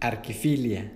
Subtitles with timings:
[0.00, 0.90] Arquifilia.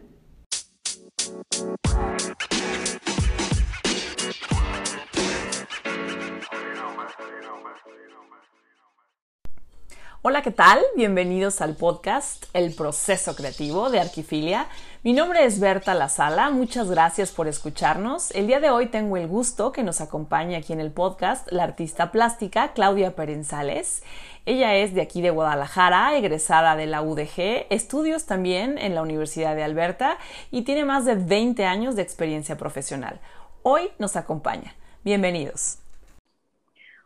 [10.27, 10.80] Hola, ¿qué tal?
[10.96, 14.69] Bienvenidos al podcast El proceso creativo de Arquifilia.
[15.02, 18.30] Mi nombre es Berta La Sala, muchas gracias por escucharnos.
[18.30, 21.64] El día de hoy tengo el gusto que nos acompañe aquí en el podcast la
[21.64, 24.02] artista plástica Claudia Perenzales.
[24.46, 29.56] Ella es de aquí de Guadalajara, egresada de la UDG, estudios también en la Universidad
[29.56, 30.18] de Alberta
[30.50, 33.20] y tiene más de 20 años de experiencia profesional.
[33.62, 34.74] Hoy nos acompaña.
[35.02, 35.78] Bienvenidos.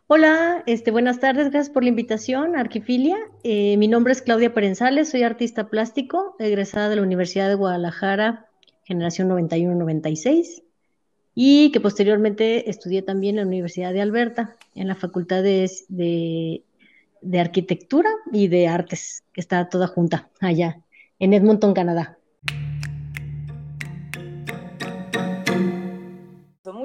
[0.07, 3.15] Hola, este, buenas tardes, gracias por la invitación, Arquifilia.
[3.43, 8.47] Eh, mi nombre es Claudia Perenzales, soy artista plástico, egresada de la Universidad de Guadalajara,
[8.83, 10.63] generación 91-96,
[11.35, 16.63] y que posteriormente estudié también en la Universidad de Alberta, en la Facultad de, de,
[17.21, 20.81] de Arquitectura y de Artes, que está toda junta allá,
[21.19, 22.19] en Edmonton, Canadá.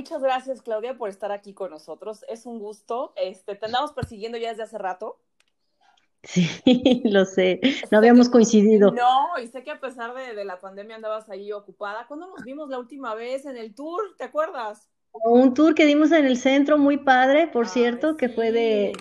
[0.05, 2.27] Muchas gracias, Claudia, por estar aquí con nosotros.
[2.29, 3.15] Es un gusto.
[3.17, 5.19] Este, te andamos persiguiendo ya desde hace rato.
[6.23, 6.47] Sí,
[7.05, 7.59] lo sé.
[7.91, 8.91] No habíamos coincidido.
[8.91, 12.07] No, y sé que a pesar de, de, la pandemia andabas ahí ocupada.
[12.07, 14.15] ¿Cuándo nos vimos la última vez en el tour?
[14.19, 14.89] ¿Te acuerdas?
[15.13, 18.17] Un tour que dimos en el centro, muy padre, por Ay, cierto, sí.
[18.19, 18.93] que fue de,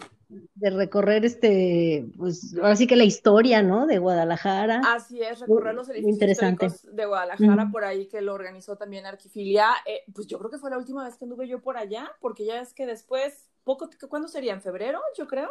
[0.56, 3.86] de recorrer este, pues ahora sí que la historia, ¿no?
[3.86, 4.82] De Guadalajara.
[4.86, 6.68] Así es, recorrer los edificios interesante.
[6.92, 9.68] de Guadalajara, por ahí que lo organizó también Arquifilia.
[9.86, 12.46] Eh, pues yo creo que fue la última vez que anduve yo por allá, porque
[12.46, 14.54] ya es que después, poco, ¿cuándo sería?
[14.54, 15.02] ¿En febrero?
[15.18, 15.50] Yo creo.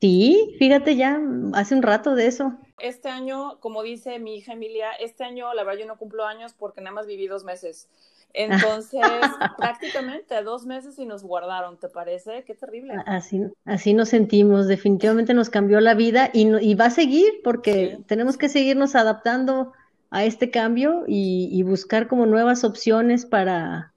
[0.00, 1.20] Sí, fíjate ya,
[1.54, 2.52] hace un rato de eso.
[2.78, 6.54] Este año, como dice mi hija Emilia, este año la verdad yo no cumplo años
[6.56, 7.88] porque nada más viví dos meses.
[8.34, 9.00] Entonces,
[9.58, 12.44] prácticamente dos meses y nos guardaron, ¿te parece?
[12.44, 12.94] Qué terrible.
[13.06, 17.96] Así, así nos sentimos, definitivamente nos cambió la vida y, y va a seguir porque
[17.96, 18.04] sí.
[18.04, 19.72] tenemos que seguirnos adaptando
[20.10, 23.92] a este cambio y, y, buscar como nuevas opciones para,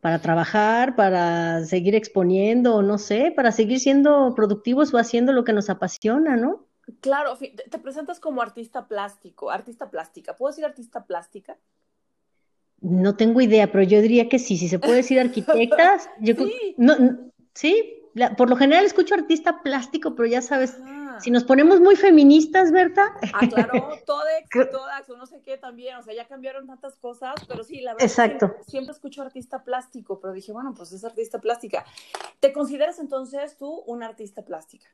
[0.00, 5.54] para trabajar, para seguir exponiendo, no sé, para seguir siendo productivos o haciendo lo que
[5.54, 6.66] nos apasiona, ¿no?
[7.00, 10.36] Claro, te presentas como artista plástico, artista plástica.
[10.36, 11.56] ¿Puedo decir artista plástica?
[12.84, 16.74] No tengo idea, pero yo diría que sí, si se puede decir arquitectas, yo sí.
[16.76, 21.18] No, no, sí, la, por lo general escucho artista plástico, pero ya sabes, Ajá.
[21.18, 23.14] si nos ponemos muy feministas, Berta.
[23.32, 23.72] Ah, claro,
[24.06, 27.80] Todex, Todax, o no sé qué también, o sea, ya cambiaron tantas cosas, pero sí,
[27.80, 28.48] la verdad Exacto.
[28.48, 31.86] Siempre, siempre escucho artista plástico, pero dije, bueno, pues es artista plástica.
[32.40, 34.88] ¿Te consideras entonces tú una artista plástica?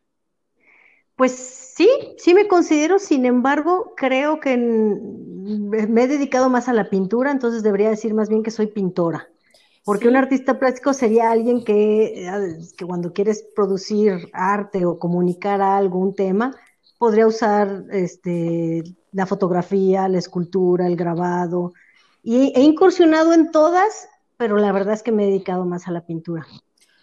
[1.21, 1.33] Pues
[1.77, 1.87] sí,
[2.17, 7.63] sí me considero, sin embargo, creo que me he dedicado más a la pintura, entonces
[7.63, 9.29] debería decir más bien que soy pintora.
[9.85, 10.09] Porque sí.
[10.09, 12.27] un artista plástico sería alguien que,
[12.75, 16.57] que, cuando quieres producir arte o comunicar algo, un tema,
[16.97, 18.83] podría usar este,
[19.13, 21.75] la fotografía, la escultura, el grabado.
[22.23, 24.09] Y he incursionado en todas,
[24.39, 26.47] pero la verdad es que me he dedicado más a la pintura.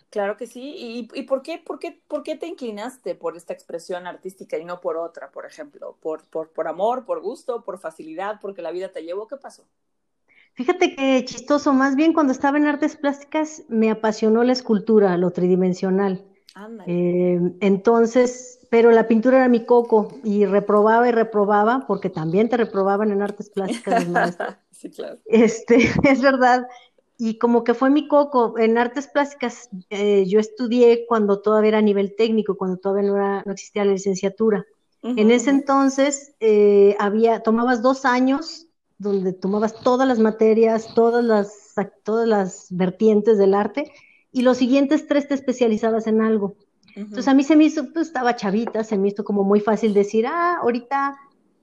[0.10, 0.74] Claro que sí.
[0.78, 4.66] ¿Y, y por, qué, por, qué, por, qué, te inclinaste por esta expresión artística y
[4.66, 5.98] no por otra, por ejemplo?
[6.02, 9.28] ¿Por, por, por amor, por gusto, por facilidad, porque la vida te llevó?
[9.28, 9.66] ¿Qué pasó?
[10.54, 15.30] Fíjate que chistoso, más bien cuando estaba en artes plásticas me apasionó la escultura, lo
[15.30, 16.26] tridimensional.
[16.88, 22.58] Eh, entonces, pero la pintura era mi coco y reprobaba y reprobaba, porque también te
[22.58, 24.06] reprobaban en artes plásticas.
[24.72, 25.20] sí, claro.
[25.26, 26.68] Este, es verdad
[27.18, 28.58] y como que fue mi coco.
[28.58, 33.16] En artes plásticas eh, yo estudié cuando todavía era a nivel técnico, cuando todavía no,
[33.16, 34.66] era, no existía la licenciatura.
[35.02, 35.20] Uh -huh.
[35.20, 38.68] En ese entonces eh, había, tomabas dos años
[39.00, 41.74] donde tomabas todas las materias, todas las,
[42.04, 43.92] todas las vertientes del arte,
[44.32, 46.48] y los siguientes tres te especializabas en algo.
[46.48, 47.02] Uh -huh.
[47.02, 49.94] Entonces a mí se me hizo, pues estaba chavita, se me hizo como muy fácil
[49.94, 51.16] decir, ah, ahorita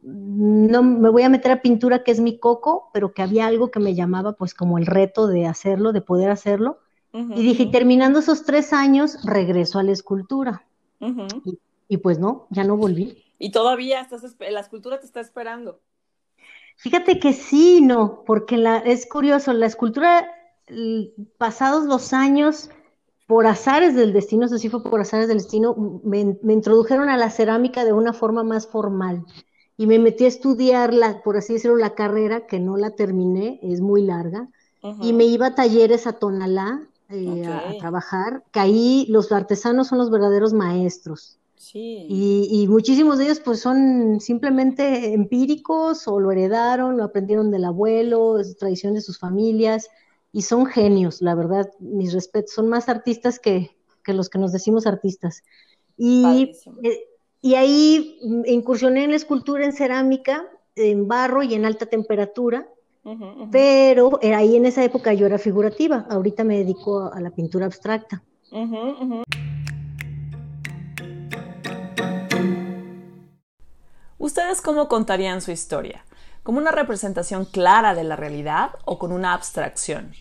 [0.04, 3.70] no me voy a meter a pintura que es mi coco, pero que había algo
[3.70, 6.78] que me llamaba pues como el reto de hacerlo, de poder hacerlo.
[7.12, 7.38] Uh -huh.
[7.38, 10.66] Y dije, terminando esos tres años, regreso a la escultura.
[11.00, 11.42] Uh -huh.
[11.44, 13.24] y, y, pues no, ya no volví.
[13.38, 15.80] Y todavía estás, la escultura te está esperando.
[16.76, 20.26] Fíjate que sí, no, porque la, es curioso, la escultura,
[21.38, 22.68] pasados los años,
[23.26, 27.16] por azares del destino, eso sí fue por azares del destino, me, me introdujeron a
[27.16, 29.24] la cerámica de una forma más formal
[29.76, 33.58] y me metí a estudiar, la, por así decirlo, la carrera, que no la terminé,
[33.62, 34.48] es muy larga,
[34.82, 35.04] uh -huh.
[35.04, 37.44] y me iba a talleres a Tonalá eh, okay.
[37.44, 41.38] a, a, trabajar, que ahí los artesanos son los verdaderos maestros.
[41.56, 42.06] Sí.
[42.08, 47.64] Y, y, muchísimos de ellos pues son simplemente empíricos o lo heredaron, lo aprendieron del
[47.64, 49.88] abuelo, es tradición de sus familias,
[50.30, 53.70] y son genios, la verdad, mis respetos, son más artistas que,
[54.04, 55.42] que los que nos decimos artistas.
[55.96, 56.52] Y...
[57.44, 60.46] Y ahí incursioné en la escultura en cerámica
[60.76, 62.66] en barro y en alta temperatura,
[63.52, 68.22] pero ahí en esa época yo era figurativa, ahorita me dedico a, la pintura abstracta.
[74.16, 76.02] ¿Ustedes cómo contarían su historia?
[76.42, 80.12] ¿Como una representación clara de la realidad o con una abstracción?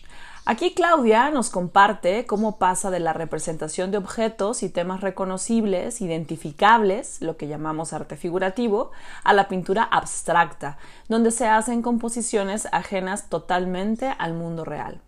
[0.46, 7.22] Aquí Claudia nos comparte cómo pasa de la representación de objetos y temas reconocibles, identificables,
[7.22, 8.90] lo que llamamos arte figurativo,
[9.22, 10.76] a la pintura abstracta,
[11.08, 15.00] donde se hacen composiciones ajenas totalmente al mundo real.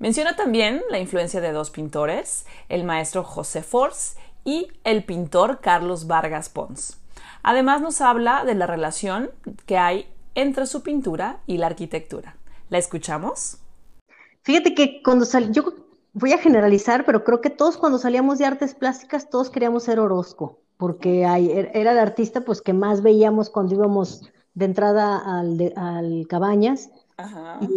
[0.00, 6.08] Menciona también la influencia de dos pintores, el maestro José Force y el pintor Carlos
[6.08, 6.98] Vargas Pons.
[7.44, 9.30] Además nos habla de la relación
[9.66, 12.34] que hay entre su pintura y la arquitectura.
[12.70, 13.59] ¿La escuchamos?
[14.42, 15.74] Fíjate que cuando salí, yo
[16.12, 20.00] voy a generalizar, pero creo que todos cuando salíamos de artes plásticas, todos queríamos ser
[20.00, 24.22] Orozco, porque er, era el artista pues que más veíamos cuando íbamos
[24.54, 26.90] de entrada al, Cabañas,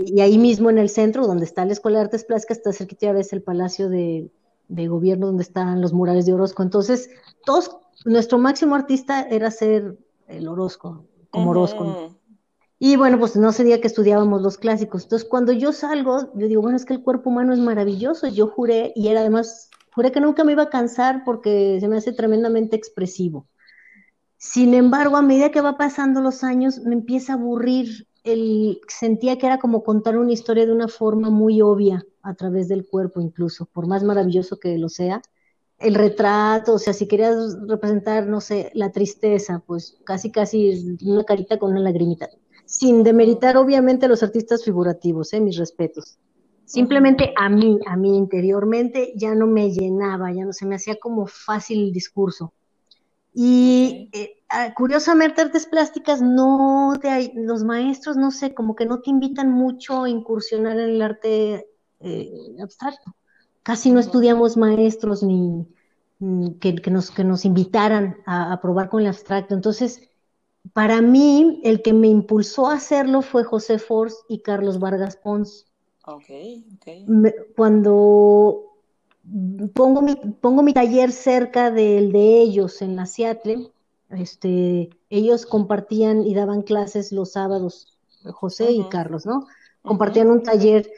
[0.05, 3.11] Y, ahí mismo en el centro, donde está la Escuela de Artes Plásticas, está cerquita
[3.11, 4.31] ves el Palacio de,
[4.69, 6.63] Gobierno, donde están los murales de Orozco.
[6.63, 7.09] Entonces,
[7.45, 7.75] todos,
[8.05, 12.12] nuestro máximo artista era ser el Orozco, como Orozco.
[12.85, 15.03] Y bueno, pues no sería que estudiábamos los clásicos.
[15.03, 18.27] Entonces, cuando yo salgo, yo digo, bueno, es que el cuerpo humano es maravilloso.
[18.27, 21.95] Yo juré, y era además, juré que nunca me iba a cansar porque se me
[21.95, 23.47] hace tremendamente expresivo.
[24.35, 28.09] Sin embargo, a medida que va pasando los años, me empieza a aburrir.
[28.25, 32.67] El, sentía que era como contar una historia de una forma muy obvia a través
[32.67, 35.21] del cuerpo, incluso, por más maravilloso que lo sea.
[35.77, 41.23] El retrato, o sea, si querías representar, no sé, la tristeza, pues casi, casi una
[41.23, 42.29] carita con una lagrimita
[42.65, 45.39] sin demeritar obviamente a los artistas figurativos, ¿eh?
[45.39, 46.17] mis respetos.
[46.65, 50.95] Simplemente a mí, a mí interiormente ya no me llenaba, ya no se me hacía
[50.95, 52.53] como fácil el discurso.
[53.33, 59.01] Y eh, ah, curiosamente artes plásticas no te los maestros no sé, como que no
[59.01, 61.67] te invitan mucho a incursionar en el arte
[61.99, 62.31] eh,
[62.61, 63.15] abstracto.
[63.63, 65.65] Casi no estudiamos maestros ni,
[66.59, 69.53] que, nos, que nos invitaran a, a probar con el abstracto.
[69.55, 70.01] Entonces,
[70.71, 75.65] para mí, el que me impulsó a hacerlo fue José Force y Carlos Vargas Pons.
[76.05, 76.29] Ok,
[76.75, 77.53] ok.
[77.55, 78.73] cuando
[79.73, 83.71] pongo mi, pongo mi taller cerca del de ellos en la Seattle,
[84.09, 87.97] este, ellos compartían y daban clases los sábados,
[88.31, 89.47] José y Carlos, ¿no?
[89.81, 90.89] Compartían un taller.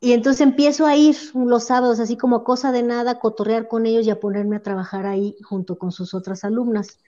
[0.00, 3.86] Y entonces empiezo a ir los sábados, así como cosa de nada, a cotorrear con
[3.86, 6.98] ellos y a ponerme a trabajar ahí junto con sus otras alumnas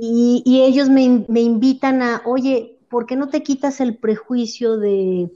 [0.00, 5.30] y, ellos me, invitan a, oye, ¿por qué no te quitas el prejuicio de,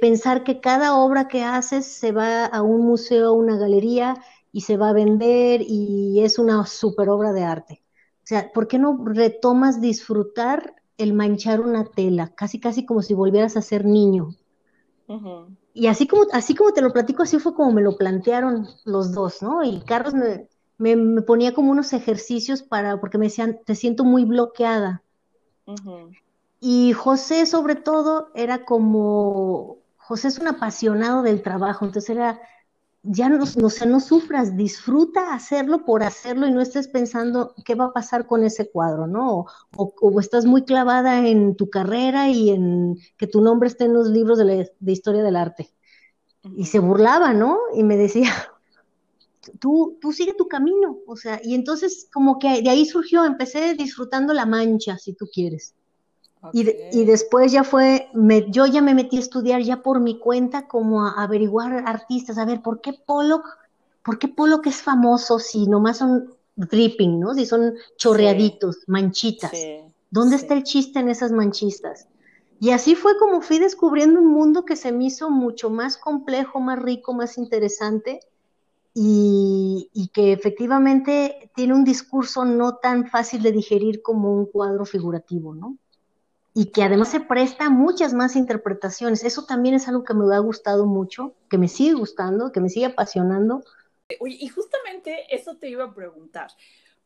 [0.00, 4.16] pensar que cada obra que haces se va a un museo, a una galería
[4.52, 7.82] y se va a vender y es una super obra de arte?
[8.18, 12.28] O sea, ¿por qué no retomas disfrutar el manchar una tela?
[12.34, 14.30] Casi, casi como si volvieras a ser niño.
[15.74, 19.12] Y así como, así como te lo platico, así fue como me lo plantearon los
[19.12, 19.62] dos, ¿no?
[19.62, 20.48] Y Carlos me,
[20.78, 25.02] me, ponía como unos ejercicios para, porque me decían, te siento muy bloqueada.
[26.60, 32.40] Y José, sobre todo, era como, José es un apasionado del trabajo, entonces era,
[33.02, 37.86] ya no, no, no sufras, disfruta hacerlo por hacerlo y no estés pensando qué va
[37.86, 39.46] a pasar con ese cuadro, ¿no?
[39.76, 44.08] O, estás muy clavada en tu carrera y en que tu nombre esté en los
[44.08, 45.70] libros de, de historia del arte.
[46.56, 47.58] Y se burlaba, ¿no?
[47.74, 48.30] Y me decía,
[49.60, 53.74] tú, tú sigue tu camino, o sea, y entonces como que de ahí surgió, empecé
[53.74, 55.74] disfrutando la mancha, si tú quieres.
[56.52, 60.18] Y, y, después ya fue, me, yo ya me metí a estudiar ya por mi
[60.18, 63.46] cuenta, como a averiguar artistas, a ver, ¿por qué Pollock,
[64.04, 67.32] por qué Pollock es famoso si nomás son dripping, ¿no?
[67.32, 69.52] Si son chorreaditos, manchitas.
[70.10, 72.08] ¿Dónde está el chiste en esas manchitas?
[72.60, 76.60] Y así fue como fui descubriendo un mundo que se me hizo mucho más complejo,
[76.60, 78.20] más rico, más interesante
[78.94, 85.54] y, que efectivamente tiene un discurso no tan fácil de digerir como un cuadro figurativo,
[85.54, 85.76] ¿no?
[86.54, 89.24] Y que además se presta a muchas más interpretaciones.
[89.24, 92.68] Eso también es algo que me ha gustado mucho, que me sigue gustando, que me
[92.68, 93.64] sigue apasionando.
[94.20, 96.52] Oye, y justamente eso te iba a preguntar,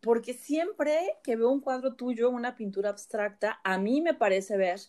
[0.03, 4.81] porque siempre que veo un cuadro tuyo, una pintura abstracta, a mí me parece ver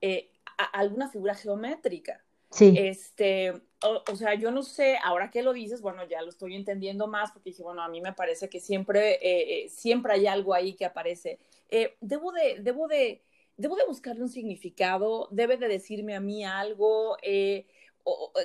[0.00, 0.30] eh,
[0.72, 2.23] alguna figura geométrica.
[2.54, 2.72] Sí.
[2.76, 7.08] Este, o, sea, yo no sé, ahora que lo dices, bueno, ya lo estoy entendiendo
[7.08, 10.54] más porque dije, bueno, a mí me parece que siempre, eh, eh, siempre hay algo
[10.54, 11.40] ahí que aparece.
[11.68, 13.22] Eh, debo de, debo de,
[13.56, 17.16] debo de buscarle un significado, debe de decirme a mí algo.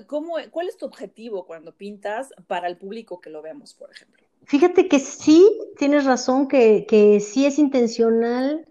[0.08, 4.26] ¿cómo, ¿Cuál es tu objetivo cuando pintas para el público que lo vemos, por ejemplo?
[4.46, 5.48] Fíjate que sí,
[5.78, 8.66] tienes razón, que, que sí es intencional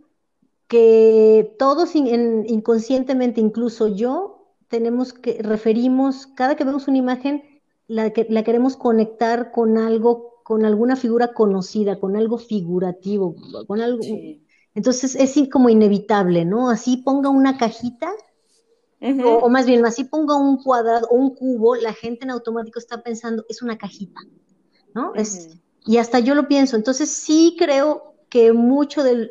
[0.66, 4.37] que todos inconscientemente, incluso yo,
[4.68, 7.42] tenemos que, referimos, cada que vemos una imagen,
[7.86, 13.34] la, que, la queremos conectar con algo, con alguna figura conocida, con algo figurativo,
[13.66, 14.00] con algo...
[14.74, 16.70] Entonces es como inevitable, ¿no?
[16.70, 18.12] Así ponga una cajita,
[19.24, 23.02] o, más bien, así ponga un cuadrado o un cubo, la gente en automático está
[23.02, 24.20] pensando, es una cajita,
[24.94, 25.14] ¿no?
[25.14, 25.58] es,
[25.88, 26.76] y hasta yo lo pienso.
[26.76, 29.30] Entonces sí creo que mucho de,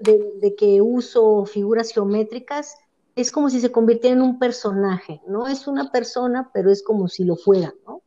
[0.58, 2.76] que uso figuras geométricas
[3.18, 7.08] es como si se convirtiera en un personaje, no es una persona, pero es como
[7.08, 8.02] si lo fuera, ¿no?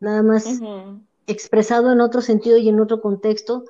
[0.00, 0.46] Nada más
[1.26, 3.64] expresado en otro sentido y en otro contexto.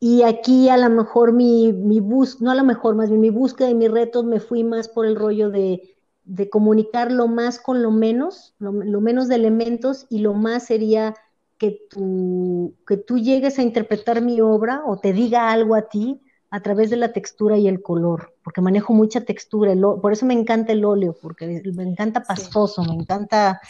[0.00, 3.30] Y aquí a lo mejor mi, mi búsqueda, no a lo mejor, más bien mi
[3.30, 7.60] búsqueda y mi reto me fui más por el rollo de, de comunicar lo más
[7.60, 11.14] con lo menos, lo menos de elementos y lo más sería
[11.58, 16.20] que tú, que tú llegues a interpretar mi obra o te diga algo a ti
[16.54, 20.34] a través de la textura y el color, porque manejo mucha textura, por eso me
[20.34, 23.60] encanta el óleo, porque me encanta pastoso, me encanta,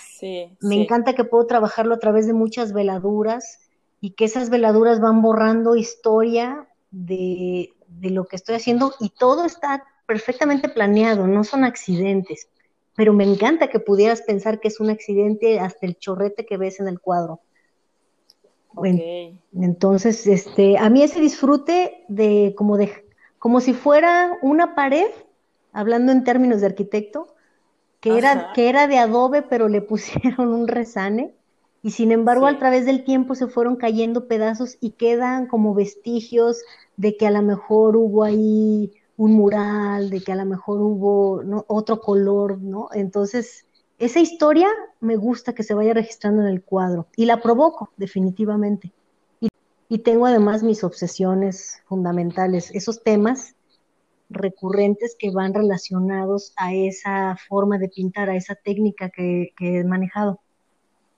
[0.61, 3.61] me encanta que puedo trabajarlo a través de muchas veladuras
[4.03, 9.47] y que esas veladuras van borrando historia de, de lo que estoy haciendo y todo
[9.47, 12.49] está perfectamente planeado, no son accidentes,
[12.95, 16.81] pero me encanta que pudieras pensar que es un accidente hasta el chorrete que ves
[16.81, 17.41] en el cuadro.
[19.53, 23.05] Entonces, este, a mí ese disfrute de como de
[23.39, 25.11] como si fuera una pared,
[25.73, 27.35] hablando en términos de arquitecto,
[28.01, 31.35] que era, que era de adobe, pero le pusieron un resane,
[31.83, 36.63] y sin embargo, a través del tiempo se fueron cayendo pedazos y quedan como vestigios
[36.97, 41.43] de que a lo mejor hubo ahí un mural, de que a lo mejor hubo
[41.67, 42.89] otro color, ¿no?
[42.95, 43.67] Entonces,
[44.05, 44.69] esa historia
[45.01, 48.93] me gusta que se vaya registrando en el cuadro y la provoco definitivamente.
[49.89, 53.55] Y, tengo además mis obsesiones fundamentales, esos temas
[54.29, 59.85] recurrentes que van relacionados a esa forma de pintar, a esa técnica que, que he
[59.85, 60.41] manejado.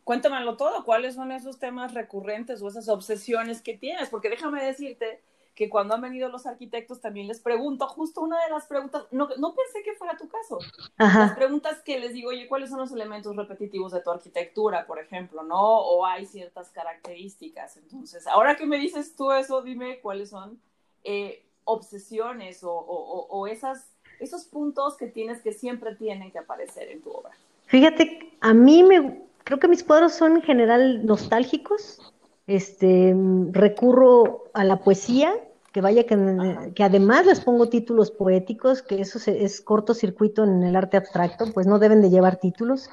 [0.04, 4.10] Cuéntamelo todo, ¿cuáles son esos temas recurrentes o esas obsesiones que tienes?
[4.10, 5.22] Porque déjame decirte
[5.56, 9.26] que cuando han venido los arquitectos también les pregunto, justo una de las preguntas, no,
[9.38, 10.58] no pensé que fuera tu caso,
[10.98, 15.00] las preguntas que les digo, oye, ¿cuáles son los elementos repetitivos de tu arquitectura, por
[15.00, 15.60] ejemplo, no?
[15.60, 17.78] O hay ciertas características.
[17.78, 20.60] Entonces, ahora que me dices tú eso, dime cuáles son
[21.04, 26.90] eh, obsesiones o, o, o esas, esos puntos que tienes que siempre tienen que aparecer
[26.90, 27.32] en tu obra.
[27.64, 32.12] Fíjate, a mí me, creo que mis cuadros son en general nostálgicos,
[32.46, 33.14] este,
[33.50, 35.32] recurro a la poesía,
[35.72, 40.76] que vaya que, que, además les pongo títulos poéticos, que eso es cortocircuito en el
[40.76, 42.88] arte abstracto, pues no deben de llevar títulos.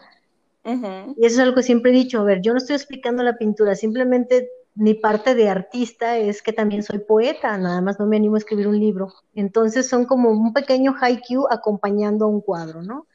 [0.65, 3.37] Y eso es algo que siempre he dicho, a ver, yo no estoy explicando la
[3.37, 8.17] pintura, simplemente mi parte de artista es que también soy poeta, nada más no me
[8.17, 9.13] animo a escribir un libro.
[9.35, 13.07] Entonces son como un pequeño haiku acompañando a un cuadro, ¿no?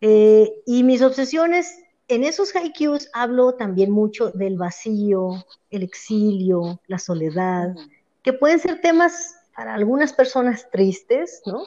[0.00, 1.78] Eh, y mis obsesiones
[2.14, 7.74] en esos haikus hablo también mucho del vacío, el exilio, la soledad,
[8.22, 11.64] que pueden ser temas para algunas personas tristes, ¿no?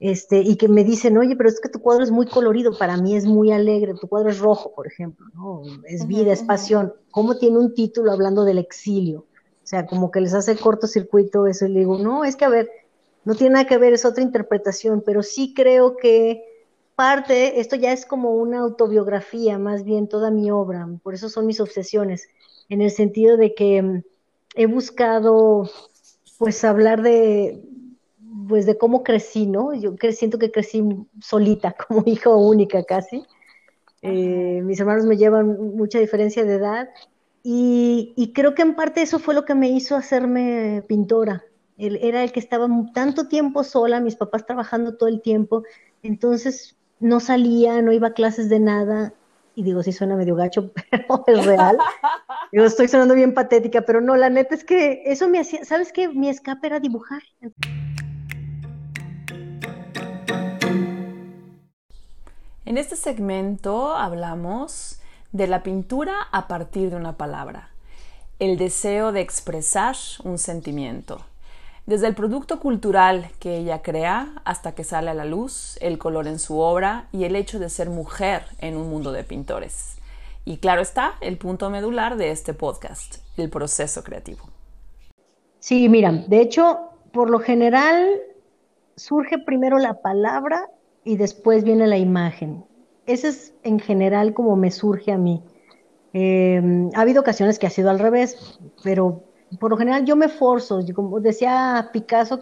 [0.00, 2.96] Este, y que me dicen, oye, pero es que tu cuadro es muy colorido, para
[2.96, 5.62] mí es muy alegre, tu cuadro es rojo, por ejemplo, ¿no?
[5.84, 6.94] Es vida, es pasión.
[7.10, 9.20] ¿Cómo tiene un título hablando del exilio?
[9.20, 12.48] O sea, como que les hace cortocircuito eso, y le digo, no, es que a
[12.48, 12.70] ver,
[13.24, 16.47] no tiene nada que ver, es otra interpretación, pero sí creo que
[16.98, 21.46] parte, esto ya es como una autobiografía, más bien toda mi obra, por eso son
[21.46, 22.28] mis obsesiones,
[22.68, 24.02] en el sentido de que mm,
[24.56, 25.70] he buscado,
[26.38, 27.62] pues, hablar de,
[28.48, 29.74] pues, de cómo crecí, ¿no?
[29.74, 30.82] Yo siento que crecí
[31.20, 33.22] solita, como hija única casi.
[34.02, 36.88] Eh, mis hermanos me llevan mucha diferencia de edad
[37.44, 41.44] y, y, creo que en parte eso fue lo que me hizo hacerme pintora.
[41.76, 45.62] Él era el que estaba tanto tiempo sola, mis papás trabajando todo el tiempo,
[46.02, 49.12] entonces no salía, no iba a clases de nada,
[49.58, 51.76] y digo, sí suena medio gacho, pero es real.
[52.52, 55.92] Digo, estoy sonando bien patética, pero no, la neta es que eso me hacía, ¿sabes
[55.92, 56.08] qué?
[56.08, 57.22] Mi escape era dibujar.
[62.64, 65.00] En este segmento hablamos
[65.32, 67.70] de la pintura a partir de una palabra,
[68.38, 71.20] el deseo de expresar un sentimiento.
[71.88, 76.26] Desde el producto cultural que ella crea hasta que sale a la luz, el color
[76.26, 79.96] en su obra y el hecho de ser mujer en un mundo de pintores.
[80.44, 84.50] Y claro está, el punto medular de este podcast, el proceso creativo.
[85.60, 86.78] Sí, mira, de hecho,
[87.10, 88.20] por lo general
[88.96, 90.68] surge primero la palabra
[91.04, 92.66] y después viene la imagen.
[93.06, 95.42] Ese es en general como me surge a mí.
[96.12, 99.24] Eh, ha habido ocasiones que ha sido al revés, pero
[99.58, 102.40] por lo general yo me forzo, como decía Picasso,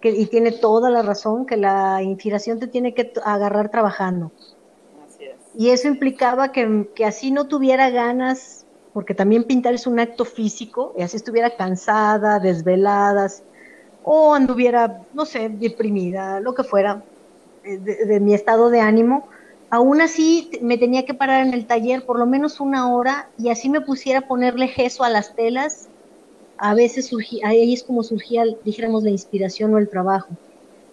[0.00, 4.30] que, y tiene toda la razón, que la inspiración te tiene que agarrar trabajando.
[5.06, 5.36] Así es.
[5.56, 10.24] Y eso implicaba que, que así no tuviera ganas, porque también pintar es un acto
[10.24, 13.28] físico, y así estuviera cansada, desvelada,
[14.04, 17.02] o anduviera, no sé, deprimida, lo que fuera,
[17.64, 19.28] eh, de, mi estado de ánimo,
[19.68, 23.50] aún así me tenía que parar en el taller por lo menos una hora y
[23.50, 25.88] así me pusiera a ponerle gesso a las telas.
[26.58, 30.28] A veces surgía, ahí es como surgía, dijéramos, la inspiración o el trabajo.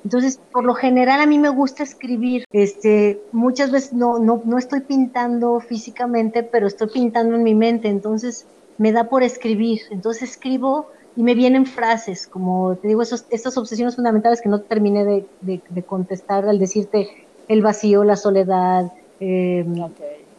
[0.03, 2.45] Entonces, por lo general a mí me gusta escribir.
[2.51, 7.87] Este, muchas veces no, no, no estoy pintando físicamente, pero estoy pintando en mi mente.
[7.87, 8.45] Entonces,
[8.77, 9.81] me da por escribir.
[9.89, 14.61] Entonces escribo y me vienen frases, como te digo, esos, estas obsesiones fundamentales que no
[14.61, 17.09] terminé de, de, contestar al decirte
[17.47, 19.75] el vacío, la soledad, em,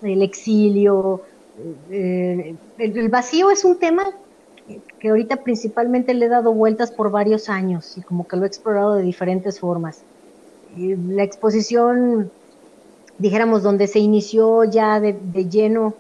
[0.03, 1.23] el exilio.
[1.91, 4.05] Eh, el, vacío es un tema
[5.07, 8.49] que ahorita principalmente le he dado vueltas por varios años y como que lo he
[8.49, 10.03] explorado de diferentes formas.
[10.77, 12.33] la exposición,
[13.17, 15.95] dijéramos, donde se inició ya de, de lleno,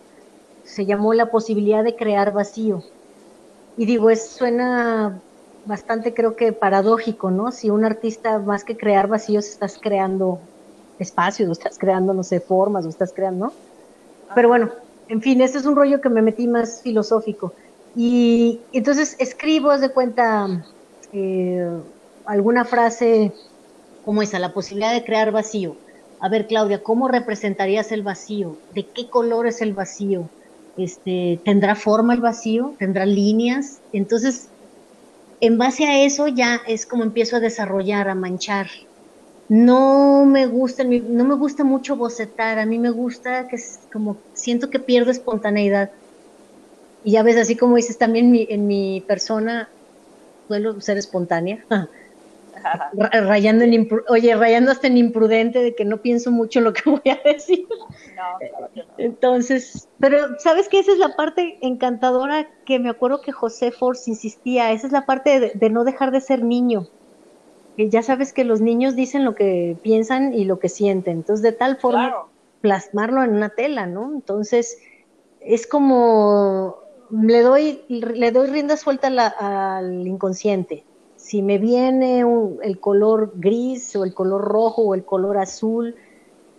[0.64, 2.82] se llamó la posibilidad de crear vacío
[3.76, 5.20] y digo, es, suena
[5.66, 7.52] bastante creo que paradójico, ¿no?
[7.52, 10.40] Si un artista más que crear vacíos estás creando
[10.98, 13.52] espacios, o estás creando, no sé, formas, o estás creando, ¿no?
[14.34, 14.70] Pero bueno,
[15.08, 17.52] en fin, este es un rollo que me metí más filosófico.
[17.96, 20.46] Y entonces escribo, de cuenta,
[21.12, 21.66] eh,
[22.26, 23.32] alguna frase
[24.02, 25.80] como esa, la posibilidad de crear vacío.
[26.20, 28.62] A ver, Claudia, ¿cómo representarías el vacío?
[28.70, 30.30] ¿De qué color es el vacío?
[30.76, 33.82] este, tendrá forma el vacío, tendrá líneas.
[33.92, 34.52] Entonces,
[35.40, 38.68] en base a eso ya es como empiezo a desarrollar, a manchar.
[39.48, 44.24] No me gusta, no me gusta mucho bocetar, a mí me gusta que es como
[44.34, 45.92] siento que pierdo espontaneidad.
[47.06, 49.68] Y ya ves, así como dices también en mi persona,
[50.48, 51.64] suelo ser espontánea.
[53.12, 57.08] rayando en oye, rayando hasta en imprudente de que no pienso mucho lo que voy
[57.08, 57.64] a decir.
[58.98, 64.10] Entonces, pero sabes que esa es la parte encantadora que me acuerdo que José Force
[64.10, 66.88] insistía, esa es la parte de, no dejar de ser niño.
[67.76, 71.44] Que ya sabes que los niños dicen lo que piensan y lo que sienten, entonces
[71.44, 72.24] de tal forma
[72.62, 74.12] plasmarlo en una tela, ¿no?
[74.12, 74.78] Entonces,
[75.40, 80.84] es como le doy le doy rienda suelta al inconsciente
[81.26, 82.24] si me viene
[82.62, 85.96] el color gris o el color rojo o el color azul,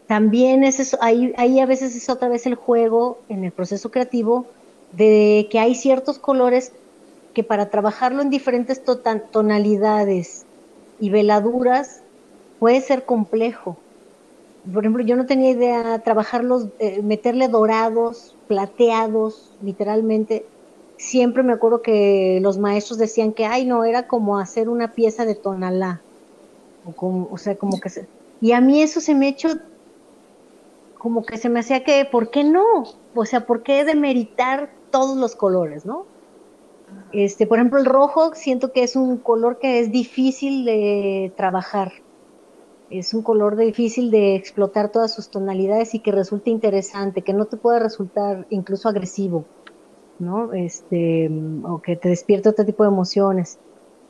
[0.07, 3.91] también es eso, ahí, ahí a veces es otra vez el juego en el proceso
[3.91, 4.45] creativo
[4.91, 6.73] de que hay ciertos colores
[7.33, 8.81] que para trabajarlo en diferentes
[9.31, 10.45] tonalidades
[10.99, 12.01] y veladuras
[12.59, 13.77] puede ser complejo.
[14.73, 20.45] Por ejemplo, yo no tenía idea trabajarlos, eh, meterle dorados, plateados, literalmente,
[20.97, 25.25] siempre me acuerdo que los maestros decían que, ay, no, era como hacer una pieza
[25.25, 26.01] de tonalá.
[26.85, 28.07] O, como, o sea, como que se...
[28.41, 29.49] Y a mí eso se me echó
[30.97, 32.63] como que se me hacía que, ¿por qué no?
[33.15, 36.05] O sea, ¿por qué demeritar todos los colores, no?
[37.11, 41.91] Este, por ejemplo, el rojo siento que es un color que es difícil de trabajar.
[42.89, 47.45] Es un color difícil de explotar todas sus tonalidades y que resulte interesante, que no
[47.45, 49.45] te pueda resultar incluso agresivo.
[50.19, 50.53] ¿no?
[50.53, 51.29] Este,
[51.63, 53.59] o que te despierta otro tipo de emociones.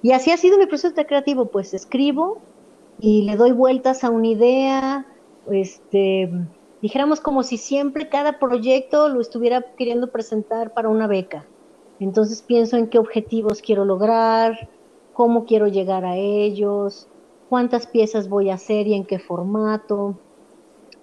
[0.01, 2.41] Y así ha sido mi proceso creativo, pues escribo
[2.99, 5.05] y le doy vueltas a una idea,
[5.51, 6.31] este,
[6.81, 11.45] dijéramos como si siempre cada proyecto lo estuviera queriendo presentar para una beca.
[11.99, 14.69] Entonces pienso en qué objetivos quiero lograr,
[15.13, 17.07] cómo quiero llegar a ellos,
[17.49, 20.15] cuántas piezas voy a hacer y en qué formato.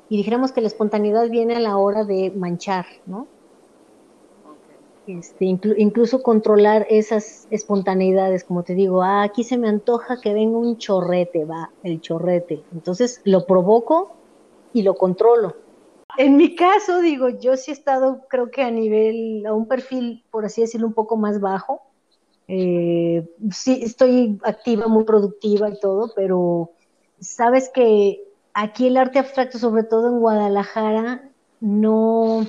[0.08, 3.26] Y dijéramos que la espontaneidad viene a la hora de manchar, ¿no?
[5.06, 10.56] Este, incluso controlar esas espontaneidades, como te digo, ah, aquí se me antoja que venga
[10.56, 12.62] un chorrete, va, el chorrete.
[12.72, 14.12] Entonces lo provoco
[14.72, 15.56] y lo controlo.
[16.16, 20.24] En mi caso, digo, yo sí he estado, creo que a nivel, a un perfil,
[20.30, 21.82] por así decirlo, un poco más bajo.
[22.48, 26.72] Eh, sí, estoy activa, muy productiva y todo, pero
[27.18, 31.30] sabes que aquí el arte abstracto, sobre todo en Guadalajara,
[31.60, 32.46] no,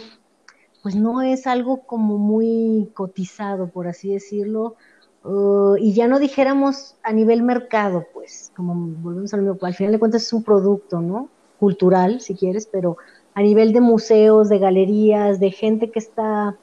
[0.84, 4.76] pues no es algo como muy cotizado, por así decirlo,
[5.24, 9.94] uh, y ya no dijéramos a nivel mercado, pues, como volvemos al mismo, al final
[9.94, 11.30] de cuentas es un producto, ¿no?
[11.60, 12.98] Cultural, si quieres, pero
[13.34, 16.58] a nivel de museos, de galerías, de gente que está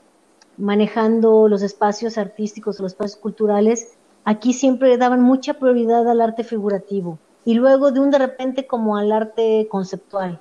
[0.63, 7.19] manejando los espacios artísticos, los espacios culturales, aquí siempre daban mucha prioridad al arte figurativo.
[7.45, 10.41] Y luego de un de repente como al arte conceptual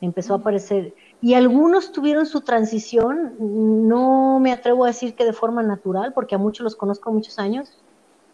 [0.00, 0.94] empezó a aparecer.
[1.20, 3.34] Y algunos tuvieron su transición,
[3.88, 7.40] no me atrevo a decir que de forma natural, porque a muchos los conozco muchos
[7.40, 7.76] años,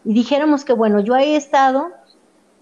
[0.05, 1.87] y dijéramos que bueno, yo he estado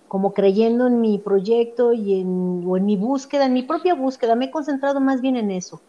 [0.08, 4.36] como creyendo en mi proyecto y en, o en mi búsqueda, en mi propia búsqueda.
[4.36, 5.82] Me he concentrado más bien en eso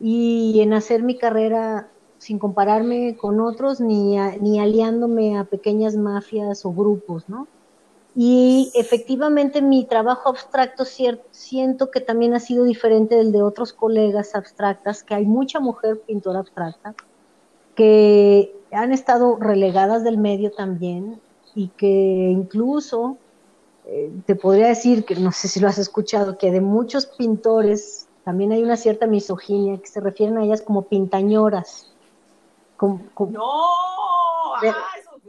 [0.00, 6.64] y en hacer mi carrera sin compararme con otros ni, ni aliándome a pequeñas mafias
[6.64, 7.46] o grupos, ¿no?
[8.14, 14.34] Y efectivamente mi trabajo abstracto siento que también ha sido diferente del de otros colegas
[14.34, 16.94] abstractas, que hay mucha mujer pintora abstracta,
[17.76, 21.20] que han estado relegadas del medio también
[21.54, 23.18] y que incluso
[23.86, 28.07] eh, te podría decir que no sé si lo has escuchado, que de muchos pintores
[28.28, 31.90] también hay una cierta misoginia que se refieren a ellas como pintañoras.
[32.78, 33.00] no,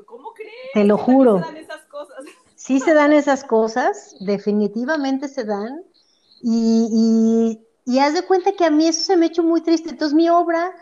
[0.06, 0.54] ¿cómo crees?
[0.74, 1.42] Te lo juro
[2.56, 5.82] sí se dan esas cosas, definitivamente se dan,
[6.42, 9.92] y, y, haz de cuenta que a mí eso se me ha hecho muy triste.
[9.92, 10.74] Entonces mi obra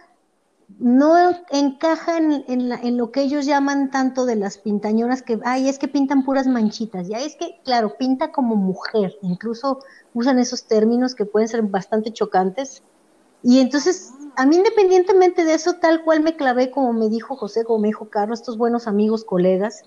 [0.79, 1.15] no
[1.49, 5.87] encaja en, en, lo que ellos llaman tanto de las pintañoras que, ay, es que
[5.87, 9.79] pintan puras manchitas, ya es que, claro, pinta como mujer, incluso
[10.13, 12.83] usan esos términos que pueden ser bastante chocantes.
[13.43, 17.63] Y entonces, a mí independientemente de eso, tal cual me clavé, como me dijo José,
[17.63, 19.83] como me dijo Carlos, estos buenos amigos, colegas,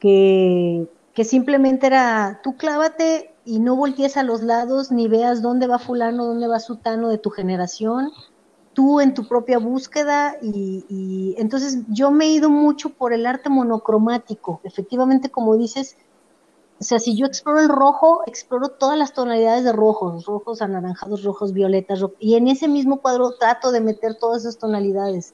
[0.00, 5.66] que que simplemente era, tú clávate y no voltees a los lados ni veas dónde
[5.66, 8.12] va fulano, dónde va sutano de tu generación,
[8.76, 13.48] tú en tu propia búsqueda y, entonces yo me he ido mucho por el arte
[13.48, 15.96] monocromático, efectivamente como dices,
[16.78, 21.24] o sea, si yo exploro el rojo, exploro todas las tonalidades de rojos, rojos, anaranjados,
[21.24, 25.32] rojos, violetas, y en ese mismo cuadro trato de meter todas esas tonalidades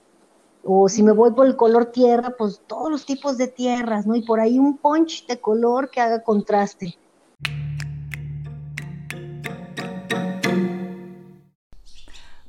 [0.64, 4.14] o si me voy por el color tierra, pues todos los tipos de tierras, ¿no?
[4.14, 6.96] Y por ahí un punch de color que haga contraste.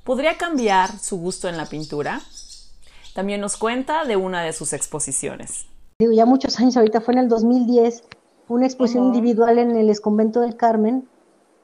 [0.03, 2.21] ¿Podría cambiar su gusto en la pintura?
[3.15, 5.65] También nos cuenta de una de sus exposiciones.
[5.97, 8.03] Digo, ya muchos años, ahorita fue en el 2010,
[8.49, 11.07] una exposición individual en el Esconvento del Carmen,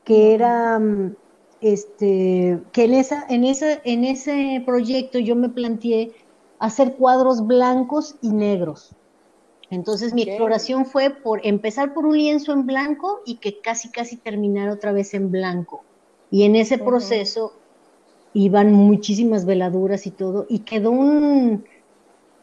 [0.05, 1.15] que era, mm,
[1.59, 6.13] este, que en, esa, en, esa, en ese proyecto yo me planteé
[6.59, 8.95] hacer cuadros blancos y negros.
[9.69, 14.15] Entonces mi exploración fue por empezar por un lienzo en blanco y que casi casi
[14.15, 15.83] terminar otra vez en blanco.
[16.31, 17.58] Y en ese proceso
[18.33, 21.65] iban muchísimas veladuras y todo y quedó un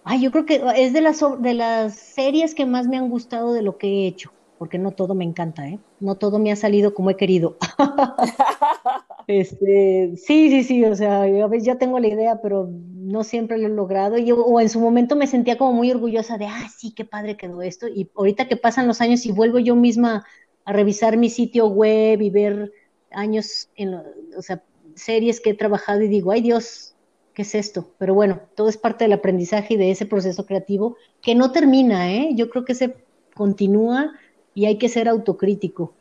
[0.05, 3.53] ay, yo creo que es de las de las series que más me han gustado
[3.53, 5.81] de lo que he hecho, porque no todo me encanta, ¿eh?
[6.01, 7.57] No todo me ha salido como he querido.
[9.29, 13.59] Este, sí, sí, sí, o sea, a veces ya tengo la idea, pero no siempre
[13.59, 14.19] lo he logrado.
[14.19, 17.37] Y, o en su momento me sentía como muy orgullosa de, ah, sí, qué padre
[17.37, 17.89] quedó esto.
[17.89, 20.25] Y ahorita que pasan los años y vuelvo yo misma
[20.65, 22.73] a revisar mi sitio web y ver
[23.11, 24.63] años, en o sea,
[24.97, 26.95] series que he trabajado y digo, ay Dios,
[27.35, 27.93] ¿qué es esto?
[27.99, 32.13] Pero bueno, todo es parte del aprendizaje y de ese proceso creativo que no termina,
[32.13, 32.31] ¿eh?
[32.35, 32.97] Yo creo que se
[33.35, 34.13] continúa
[34.55, 35.93] y hay que ser autocrítico.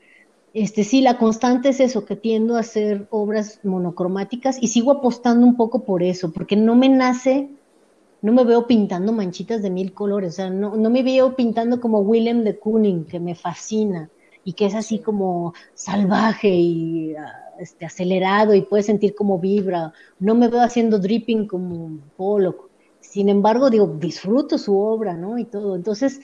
[0.53, 5.45] Este, sí, la constante es eso, que tiendo a hacer obras monocromáticas y sigo apostando
[5.45, 7.49] un poco por eso, porque no me nace,
[8.21, 11.81] no me veo pintando manchitas de mil colores, o sea, no, no me veo pintando
[11.81, 14.09] como Willem de Kooning, que me fascina
[14.45, 19.93] y que es así como salvaje y ah, este, acelerado y puede sentir como vibra.
[20.19, 22.69] No me veo haciendo dripping como Pollock.
[22.99, 25.37] Sin embargo, digo, disfruto su obra, ¿no?
[25.37, 25.75] Y todo.
[25.75, 26.21] Entonces,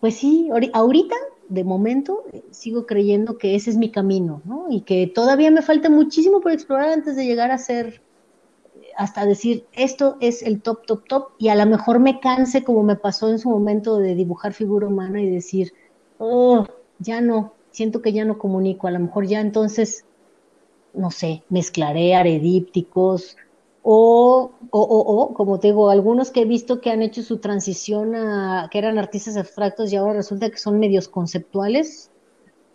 [0.00, 1.14] pues sí, ahorita
[1.48, 4.66] de momento sigo creyendo que ese es mi camino, ¿no?
[4.70, 8.02] Y que todavía me falta muchísimo por explorar antes de llegar a ser,
[8.96, 12.82] hasta decir, esto es el top, top, top, y a lo mejor me canse como
[12.82, 15.72] me pasó en su momento de dibujar figura humana y decir,
[16.18, 16.66] oh,
[16.98, 20.04] ya no, siento que ya no comunico, a lo mejor ya entonces,
[20.98, 23.36] no sé, mezclaré aredípticos,
[23.82, 28.14] o, o, o, como te digo, algunos que he visto que han hecho su transición
[28.14, 32.10] a, que eran artistas abstractos y ahora resulta que son medios conceptuales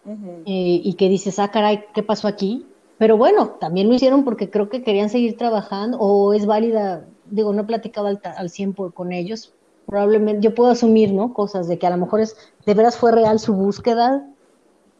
[0.05, 2.65] eh, y que dices, ah, caray, ¿qué pasó aquí?
[2.97, 7.53] Pero bueno, también lo hicieron porque creo que querían seguir trabajando o es válida, digo,
[7.53, 9.53] no he platicado al, al 100 con ellos,
[9.85, 11.33] probablemente, yo puedo asumir, ¿no?
[11.33, 14.32] Cosas de que a lo mejor es, de veras fue real su búsqueda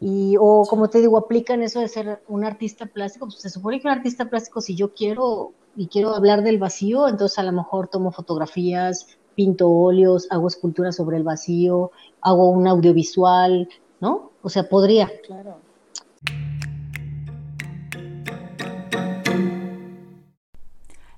[0.00, 3.80] y, o como te digo, aplican eso de ser un artista plástico, pues se supone
[3.80, 7.52] que un artista plástico, si yo quiero y quiero hablar del vacío, entonces a lo
[7.52, 13.68] mejor tomo fotografías, pinto óleos, hago esculturas sobre el vacío, hago un audiovisual,
[14.00, 14.30] ¿no?
[14.42, 15.10] O sea, podría.
[15.26, 15.56] Claro.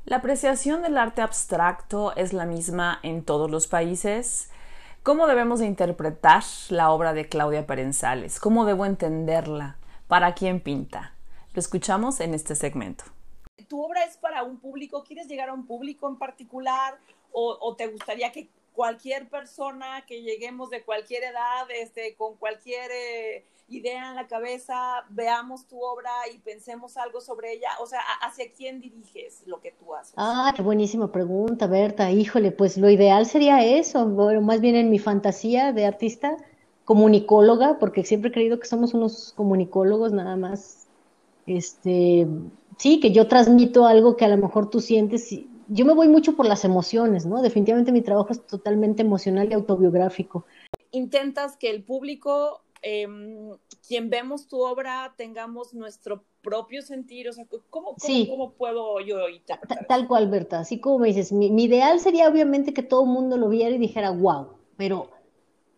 [0.05, 4.51] La apreciación del arte abstracto es la misma en todos los países.
[5.07, 8.41] ¿Cómo debemos de interpretar la obra de Claudia Perenzales?
[8.41, 9.79] ¿Cómo debo entenderla?
[10.09, 11.15] ¿Para quién pinta?
[11.55, 13.05] Lo escuchamos en este segmento
[13.69, 16.99] tu obra es para un público, quieres llegar a un público en particular
[17.33, 23.45] o, te gustaría que cualquier persona que lleguemos de cualquier edad, este, con cualquier eh,
[23.69, 27.69] idea en la cabeza, veamos tu obra y pensemos algo sobre ella?
[27.81, 30.15] O sea, ¿hacia quién diriges lo que tú haces?
[30.17, 32.11] Ah, qué buenísima pregunta, Berta.
[32.11, 36.37] Híjole, pues lo ideal sería eso, bueno, más bien en mi fantasía de artista,
[36.85, 40.87] comunicóloga, porque siempre he creído que somos unos comunicólogos nada más.
[41.47, 42.27] Este,
[42.79, 45.29] sí, que yo transmito algo que a lo mejor tú sientes.
[45.69, 47.43] Yo me voy mucho por las emociones, ¿no?
[47.43, 50.45] Definitivamente mi trabajo es totalmente emocional y autobiográfico.
[50.93, 53.51] Intentas que el público Em,
[53.89, 57.97] quien vemos tu obra tengamos nuestro propio sentir, o sea, ¿cómo,
[58.31, 59.89] cómo, puedo yo interpretar?
[59.89, 63.39] Tal cual, Berta, así como me dices, mi, ideal sería obviamente que todo el mundo
[63.39, 65.11] lo viera y dijera, wow, pero,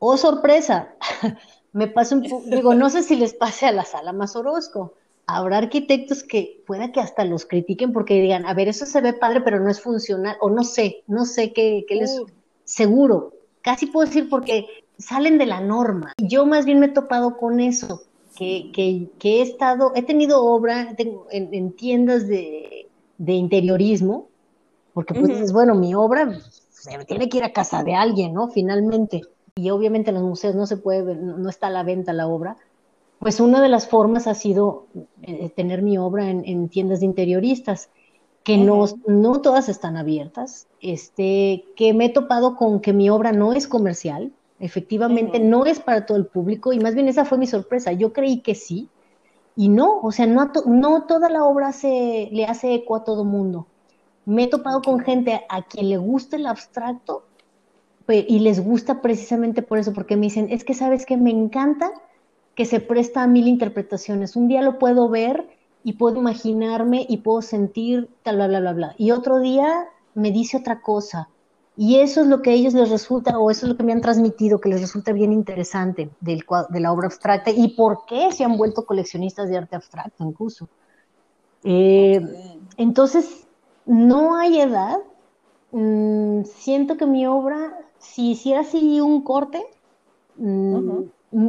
[0.00, 0.94] oh sorpresa,
[1.72, 4.92] me pasa un poco, digo, no sé si les pase a la sala más Orozco,
[5.26, 9.14] habrá arquitectos que pueda que hasta los critiquen porque digan, a ver, eso se ve
[9.14, 12.20] padre, pero no es funcional, o no sé, no sé qué, qué les...
[12.64, 14.66] Seguro, casi puedo decir porque
[14.98, 16.12] salen de la norma.
[16.18, 18.02] Yo más bien me he topado con eso,
[18.36, 24.28] que, que, he estado, he tenido obra en, tiendas de, de, interiorismo,
[24.94, 26.38] porque pues bueno, mi obra
[26.70, 28.48] se tiene que ir a casa de alguien, ¿no?
[28.48, 29.22] Finalmente.
[29.56, 32.28] Y obviamente en los museos no se puede ver, no, está a la venta la
[32.28, 32.56] obra.
[33.18, 34.86] Pues una de las formas ha sido
[35.22, 37.90] eh, tener mi obra en, tiendas de interioristas,
[38.44, 43.32] que no, no todas están abiertas, este, que me he topado con que mi obra
[43.32, 47.38] no es comercial, Efectivamente, no es para todo el público y más bien esa fue
[47.38, 47.92] mi sorpresa.
[47.92, 48.88] Yo creí que sí
[49.54, 53.24] y no, o sea, no, no toda la obra se, le hace eco a todo
[53.24, 53.66] mundo.
[54.24, 57.24] Me he topado con gente a quien le gusta el abstracto
[58.08, 61.90] y les gusta precisamente por eso, porque me dicen, es que sabes que me encanta
[62.54, 64.34] que se presta a mil interpretaciones.
[64.34, 65.46] Un día lo puedo ver
[65.84, 68.94] y puedo imaginarme y puedo sentir tal, bla, bla, bla, bla.
[68.98, 71.28] Y otro día me dice otra cosa
[71.80, 73.92] y eso es lo que a ellos les resulta, o eso es lo que me
[73.92, 78.32] han transmitido, que les resulta bien interesante del, de la obra abstracta y por qué
[78.32, 80.68] se han vuelto coleccionistas de arte abstracto incluso.
[81.62, 82.20] Eh,
[82.78, 83.46] entonces,
[83.86, 84.98] no hay edad.
[85.70, 89.64] Mm, siento que mi obra, si hiciera así un corte,
[90.34, 91.02] mm,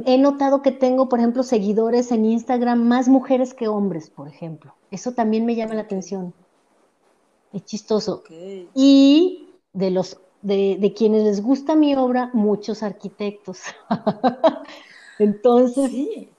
[0.05, 4.75] he notado que tengo, por ejemplo, seguidores en Instagram más mujeres que hombres, por ejemplo.
[4.91, 6.35] Eso también me llama la atención.
[7.51, 8.21] Es chistoso.
[8.75, 13.59] Y de los de, quienes les gusta mi obra, muchos arquitectos.
[15.19, 15.91] Entonces,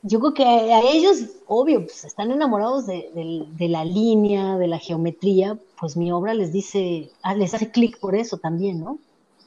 [0.03, 5.59] yo creo que a, ellos, obvio, pues están enamorados de, la línea, de la geometría,
[5.79, 8.99] pues mi obra les dice, ah, les hace clic por eso también, ¿no?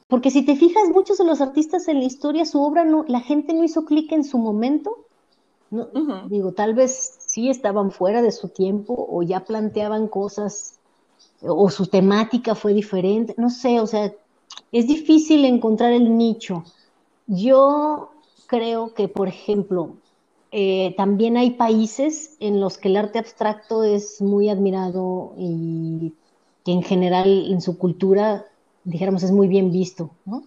[0.07, 3.21] Porque si te fijas, muchos de los artistas en la historia, su obra no, la
[3.21, 4.97] gente no hizo clic en su momento.
[5.71, 5.87] No,
[6.29, 10.77] Digo, tal vez sí estaban fuera de su tiempo o ya planteaban cosas
[11.45, 14.13] o su temática fue diferente, no sé, o sea,
[14.71, 16.63] es difícil encontrar el nicho.
[17.27, 18.11] Yo
[18.47, 19.95] creo que, por ejemplo,
[20.51, 26.13] eh, también hay países en los que el arte abstracto es muy admirado y
[26.63, 28.45] que en general en su cultura,
[28.83, 30.43] dijéramos, es muy bien visto, ¿no?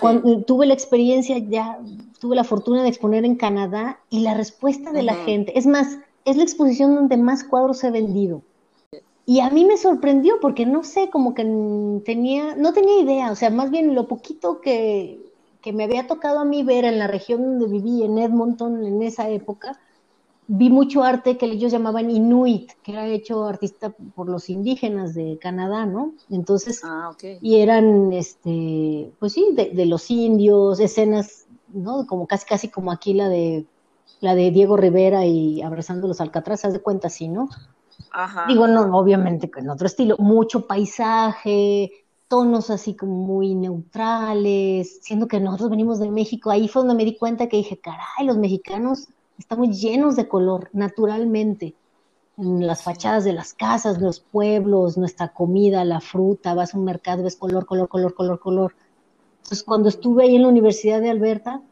[0.00, 1.80] Cuando, tuve la experiencia, ya
[2.20, 5.98] tuve la fortuna de exponer en Canadá y la respuesta de la gente, es más,
[6.24, 8.42] es la exposición donde más cuadros he vendido.
[9.28, 11.42] Y a mí me sorprendió porque no sé, como que
[12.02, 15.20] tenía, no tenía idea, o sea, más bien lo poquito que,
[15.60, 19.02] que me había tocado a mí ver en la región donde viví, en Edmonton, en
[19.02, 19.78] esa época,
[20.46, 25.36] vi mucho arte que ellos llamaban Inuit, que era hecho artista por los indígenas de
[25.38, 26.14] Canadá, ¿no?
[26.30, 32.06] Entonces, ah, y eran, este, pues sí, de, de, los indios, escenas, ¿no?
[32.06, 33.66] Como casi, casi como aquí la de,
[34.20, 37.50] la de Diego Rivera y abrazando los alcatraces, de cuenta así, ¿no?
[38.46, 41.90] Digo, no, obviamente en otro estilo, mucho paisaje,
[42.28, 47.04] tonos así como muy neutrales, siendo que nosotros venimos de México, ahí fue donde me
[47.04, 49.08] di cuenta que dije, caray, los mexicanos
[49.38, 51.74] estamos llenos de color, naturalmente,
[52.36, 56.84] en las fachadas de las casas, los pueblos, nuestra comida, la fruta, vas a un
[56.84, 58.74] mercado, ves color, color, color, color, color.
[59.38, 61.62] Entonces, cuando estuve ahí en la Universidad de Alberta,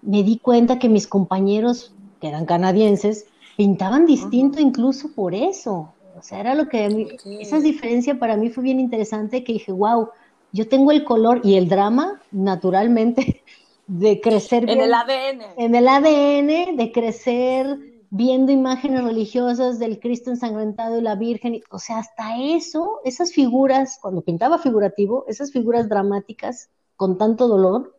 [0.00, 5.92] me di cuenta que mis compañeros, que eran canadienses, pintaban distinto incluso por eso.
[6.16, 10.08] O sea, era lo que esa diferencia para mí fue bien interesante que dije, wow,
[10.52, 13.42] yo tengo el color y el drama naturalmente
[13.86, 15.42] de crecer en el ADN.
[15.56, 17.78] En el ADN de crecer
[18.10, 23.98] viendo imágenes religiosas del Cristo ensangrentado y la Virgen, o sea, hasta eso, esas figuras,
[24.00, 27.98] cuando pintaba figurativo, esas figuras dramáticas con tanto dolor,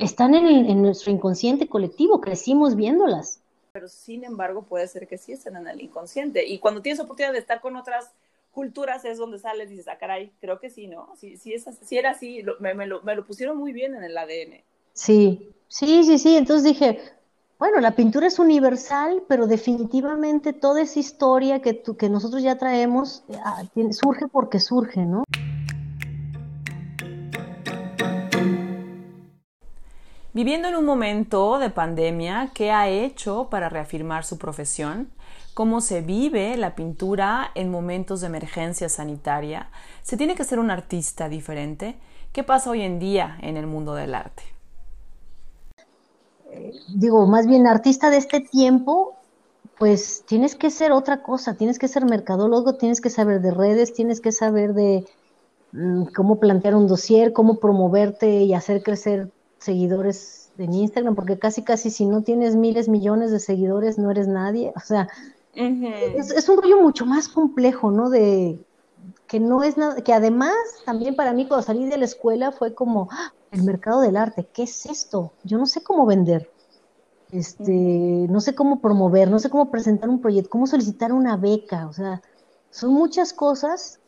[0.00, 3.41] están en nuestro inconsciente colectivo, crecimos viéndolas
[3.72, 6.46] pero sin embargo puede ser que sí estén en el inconsciente.
[6.46, 8.12] Y cuando tienes oportunidad de estar con otras
[8.50, 11.08] culturas es donde sale y dices, ah, caray, creo que sí, ¿no?
[11.16, 14.04] Si, si, es, si era así, me, me, lo, me lo pusieron muy bien en
[14.04, 14.62] el ADN.
[14.92, 16.36] Sí, sí, sí, sí.
[16.36, 17.00] Entonces dije,
[17.58, 23.24] bueno, la pintura es universal, pero definitivamente toda esa historia que, que nosotros ya traemos
[23.42, 25.24] ah, surge porque surge, ¿no?
[30.34, 35.10] Viviendo en un momento de pandemia, ¿qué ha hecho para reafirmar su profesión?
[35.52, 39.68] ¿Cómo se vive la pintura en momentos de emergencia sanitaria?
[40.02, 41.98] ¿Se tiene que ser un artista diferente?
[42.32, 44.42] ¿Qué pasa hoy en día en el mundo del arte?
[46.94, 49.14] digo, más bien artista de este tiempo,
[49.78, 53.94] pues tienes que ser otra cosa, tienes que ser mercadólogo, tienes que saber de redes,
[53.94, 55.06] tienes que saber de
[55.72, 59.30] mm, cómo plantear un dossier, cómo promoverte y hacer crecer
[59.62, 64.28] seguidores en Instagram, porque casi casi si no tienes miles, millones de seguidores, no eres
[64.28, 64.72] nadie.
[64.76, 65.08] O sea,
[65.54, 68.10] es, un rollo mucho más complejo, ¿no?
[68.10, 68.58] De
[69.26, 72.74] que no es nada, que además también para mí cuando salí de la escuela fue
[72.74, 73.32] como ¡Ah!
[73.50, 75.32] el mercado del arte, ¿qué es esto?
[75.42, 76.50] Yo no sé cómo vender.
[77.30, 81.86] Este, no sé cómo promover, no sé cómo presentar un proyecto, cómo solicitar una beca,
[81.86, 82.20] o sea,
[82.70, 84.00] son muchas cosas.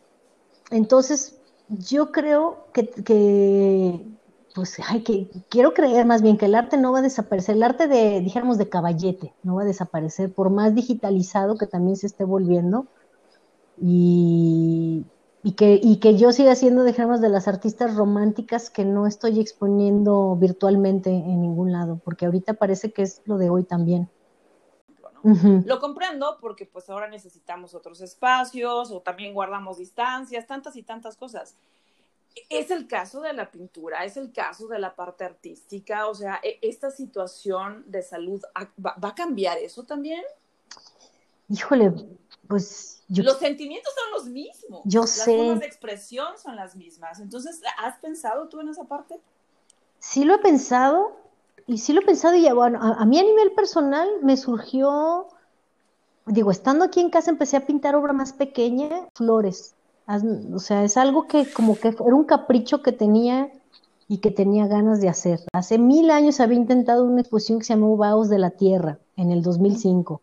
[0.70, 1.36] Entonces,
[1.68, 4.06] yo creo que, que
[4.54, 7.62] pues, ay, que quiero creer más bien que el arte no va a desaparecer, el
[7.64, 12.06] arte de, dijéramos, de caballete, no va a desaparecer, por más digitalizado que también se
[12.06, 12.86] esté volviendo,
[13.76, 15.04] y,
[15.56, 20.36] que, y que yo siga siendo, dijéramos, de las artistas románticas que no estoy exponiendo
[20.36, 24.08] virtualmente en ningún lado, porque ahorita parece que es lo de hoy también.
[25.64, 31.16] Lo comprendo porque pues ahora necesitamos otros espacios o también guardamos distancias, tantas y tantas
[31.16, 31.56] cosas
[32.48, 36.40] es el caso de la pintura, es el caso de la parte artística, o sea,
[36.42, 38.42] e, esta situación de salud,
[38.84, 40.22] ¿va, a cambiar eso también?
[41.48, 41.92] Híjole,
[42.48, 43.22] pues yo...
[43.22, 44.82] Los sentimientos son los mismos.
[44.84, 45.36] Yo las sé.
[45.36, 47.20] Las formas de expresión son las mismas.
[47.20, 49.20] Entonces, ¿has pensado tú en esa parte?
[49.98, 51.16] Sí lo he pensado,
[51.66, 55.28] y sí lo he pensado, y bueno, a mí a nivel personal me surgió,
[56.26, 59.74] digo, estando aquí en casa empecé a pintar obra más pequeña, flores
[60.06, 63.50] o sea, es algo que como que era un capricho que tenía
[64.06, 65.40] y que tenía ganas de hacer.
[65.52, 69.30] Hace mil años había intentado una exposición que se llamó Vaos de la Tierra, en
[69.30, 70.20] el 2005.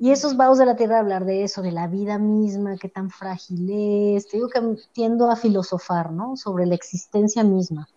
[0.00, 3.10] Y esos vaos de la tierra hablar de eso, de la vida misma, qué tan
[3.10, 4.26] frágil es.
[4.26, 4.60] Te digo que
[4.92, 6.36] tiendo a filosofar, ¿no?
[6.36, 7.88] Sobre la existencia misma.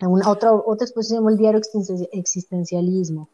[0.00, 1.60] Una, otra, otra exposición el diario
[2.12, 3.28] existencialismo.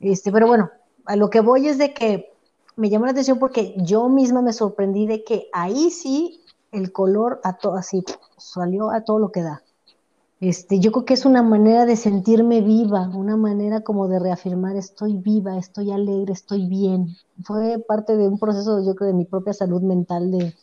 [0.00, 0.70] Este, pero bueno,
[1.04, 2.32] a lo que voy es de que
[2.76, 6.40] me llamó la atención porque yo misma me sorprendí de que ahí sí
[6.72, 8.04] el color a todo así
[8.36, 9.62] salió a todo lo que da.
[10.38, 14.76] Este, yo creo que es una manera de sentirme viva, una manera como de reafirmar
[14.76, 17.16] estoy viva, estoy alegre, estoy bien.
[17.42, 20.54] Fue parte de un proceso, yo creo, de mi propia salud mental, de,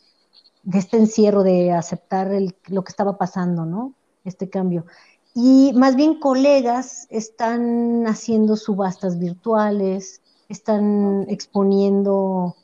[0.62, 3.94] de este encierro, de aceptar el, lo que estaba pasando, ¿no?
[4.24, 4.86] Este cambio.
[5.34, 12.56] Y más bien colegas están haciendo subastas virtuales, están exponiendo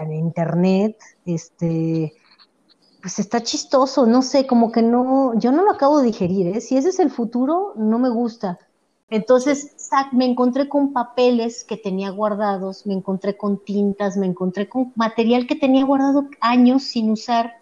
[0.00, 2.14] en internet, este,
[3.00, 6.60] pues está chistoso, no sé, como que no, yo no lo acabo de digerir, ¿eh?
[6.60, 8.58] si ese es el futuro, no me gusta.
[9.10, 9.74] Entonces,
[10.12, 15.46] me encontré con papeles que tenía guardados, me encontré con tintas, me encontré con material
[15.46, 17.54] que tenía guardado años sin usar.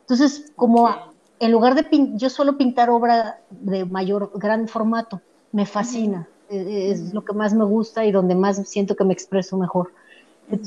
[0.00, 0.90] Entonces, como
[1.38, 7.24] en lugar de yo suelo pintar obra de mayor, gran formato, me fascina es lo
[7.24, 9.92] que más me gusta y donde más siento que me expreso mejor.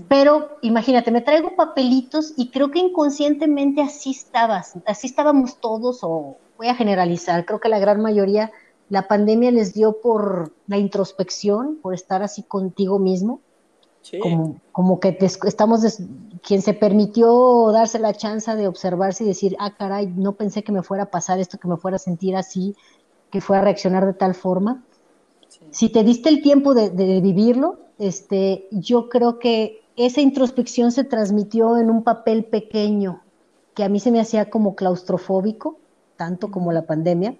[0.08, 6.38] Pero imagínate, me traigo papelitos y creo que inconscientemente así estabas, así estábamos todos, o
[6.58, 8.52] voy a generalizar, creo que la gran mayoría,
[8.88, 13.42] la pandemia les dio por la introspección, por estar así contigo mismo.
[14.22, 15.82] Como, como, que estamos,
[16.46, 20.74] quien se permitió darse la chance de observarse y decir, ah, caray, no pensé que
[20.74, 22.76] me fuera a pasar esto, que me fuera a sentir así,
[23.32, 24.84] que fuera a reaccionar de tal forma
[25.74, 26.90] si te diste el tiempo de,
[27.22, 33.22] vivirlo, este, yo creo que esa introspección se transmitió en un papel pequeño
[33.76, 35.80] que a mí se me hacía como claustrofóbico,
[36.16, 37.36] tanto como la pandemia.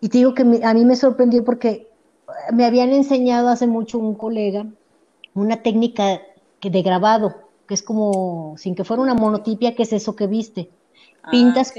[0.00, 1.88] Y te digo que a mí me sorprendió porque
[2.52, 4.66] me habían enseñado hace mucho un colega
[5.34, 6.20] una técnica
[6.58, 7.34] que de grabado,
[7.66, 10.70] que es como, sin que fuera una monotipia, que es eso que viste.
[11.22, 11.72] Ah, pintas,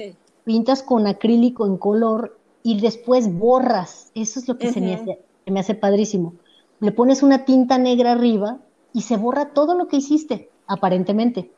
[0.44, 4.12] pintas con acrílico en color y después borras.
[4.16, 6.34] Eso es lo que se me hace me hace padrísimo.
[6.80, 8.60] Le pones una tinta negra arriba
[8.94, 11.52] y se borra todo lo que hiciste, aparentemente.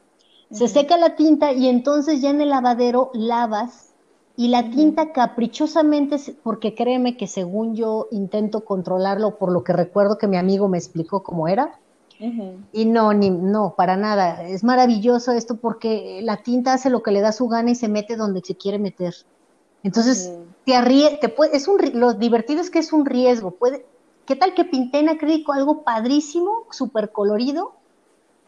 [0.52, 3.94] Se seca la tinta y entonces ya en el lavadero lavas
[4.36, 10.18] y la tinta caprichosamente, porque créeme que según yo intento controlarlo por lo que recuerdo
[10.18, 11.80] que mi amigo me explicó cómo era,
[12.72, 14.44] Y no, ni, no, para nada.
[14.44, 17.90] Es maravilloso esto porque la tinta hace lo que le da su gana y se
[17.90, 19.14] mete donde se quiere meter.
[19.84, 20.32] Entonces,
[20.66, 23.52] te arrie te puede, es un, lo divertido es que es un riesgo.
[23.52, 23.86] Puede,
[24.26, 27.74] ¿Qué tal que pinté en acrílico algo padrísimo, súper colorido?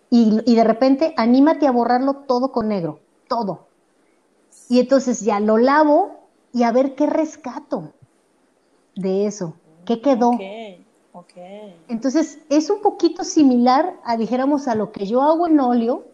[0.09, 3.68] Y, y de repente, anímate a borrarlo todo con negro, todo.
[4.70, 6.16] Y entonces ya lo lavo
[6.53, 7.91] y a ver qué rescato
[8.95, 9.55] de eso,
[9.86, 10.32] qué quedó.
[11.88, 16.05] Entonces, es un poquito similar a, dijéramos, a lo que yo hago en óleo,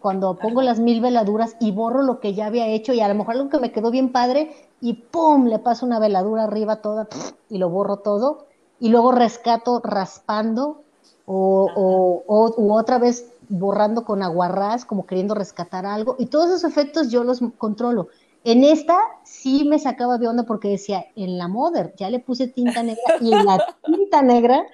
[0.00, 3.14] cuando pongo las mil veladuras y borro lo que ya había hecho y a lo
[3.14, 5.46] mejor algo que me quedó bien padre y ¡pum!
[5.46, 7.08] le paso una veladura arriba toda
[7.48, 8.46] y lo borro todo
[8.80, 10.82] y luego rescato raspando
[11.26, 16.64] o, o, o otra vez borrando con aguarrás como queriendo rescatar algo y todos esos
[16.64, 18.08] efectos yo los controlo.
[18.44, 22.46] En esta sí me sacaba de onda porque decía, en la Mother ya le puse
[22.46, 24.64] tinta negra y en la tinta negra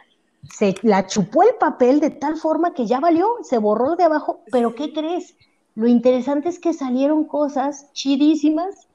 [0.53, 4.40] se la chupó el papel de tal forma que ya valió, se borró de abajo,
[4.51, 5.36] pero ¿qué crees?
[5.74, 8.88] Lo interesante es que salieron cosas chidísimas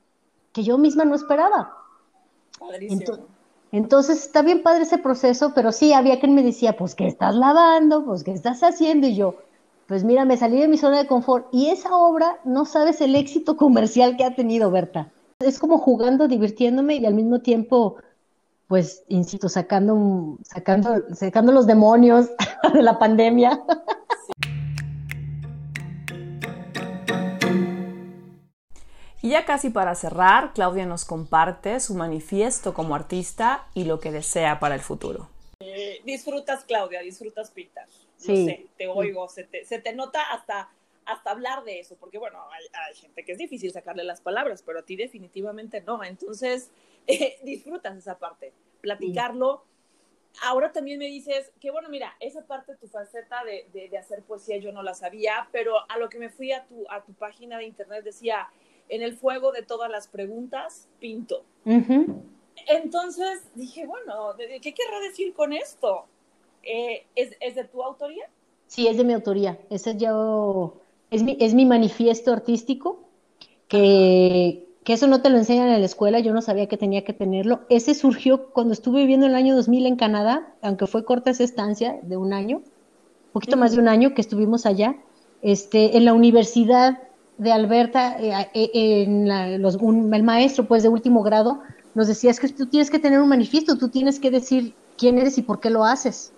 [0.53, 1.75] que yo misma no esperaba.
[2.79, 3.25] Entonces,
[3.71, 7.35] entonces, está bien padre ese proceso, pero sí, había quien me decía, pues, ¿qué estás
[7.35, 8.03] lavando?
[8.03, 9.07] Pues, ¿qué estás haciendo?
[9.07, 9.35] Y yo,
[9.85, 13.15] pues mira, me salí de mi zona de confort y esa obra, no sabes el
[13.15, 15.11] éxito comercial que ha tenido, Berta.
[15.39, 17.97] Es como jugando, divirtiéndome y al mismo tiempo,
[18.69, 22.29] pues, insisto, sacando, sacando, sacando los demonios
[22.73, 23.63] de la pandemia.
[29.23, 34.11] Y ya casi para cerrar, Claudia nos comparte su manifiesto como artista y lo que
[34.11, 35.27] desea para el futuro.
[35.61, 37.87] Eh, disfrutas, Claudia, disfrutas pintar
[38.27, 40.69] no sé, te oigo, se te, se te nota hasta,
[41.11, 44.79] hasta hablar de eso, porque bueno, hay, gente que es difícil sacarle las palabras, pero
[44.79, 46.03] a ti definitivamente no.
[46.03, 46.71] Entonces,
[47.07, 49.63] eh, disfrutas esa parte, platicarlo.
[50.43, 54.21] Ahora también me dices que, bueno, mira, esa parte de tu faceta de, de, hacer
[54.21, 57.13] poesía yo no la sabía, pero a lo que me fui a tu, a tu
[57.13, 58.47] página de internet decía,
[58.89, 61.43] en el fuego de todas las preguntas, pinto.
[62.67, 66.05] Entonces dije, bueno, ¿qué querrá decir con esto?
[66.63, 68.29] Eh, ¿es, de tu autoría?
[68.67, 69.59] Sí, es de mi autoría.
[69.69, 70.81] Ese yo,
[71.11, 72.99] es mi, es mi manifiesto artístico,
[73.67, 77.03] que, que, eso no te lo enseñan en la escuela, yo no sabía que tenía
[77.03, 77.61] que tenerlo.
[77.69, 81.99] Ese surgió cuando estuve viviendo el año 2000 en Canadá, aunque fue corta esa estancia
[82.03, 84.95] de un año, un poquito más de un año que estuvimos allá,
[85.41, 86.99] este, en la universidad
[87.37, 91.61] de Alberta, eh, eh, en los, el maestro pues de último grado
[91.95, 95.17] nos decía, es que tú tienes que tener un manifiesto, tú tienes que decir quién
[95.17, 96.33] eres y por qué lo haces.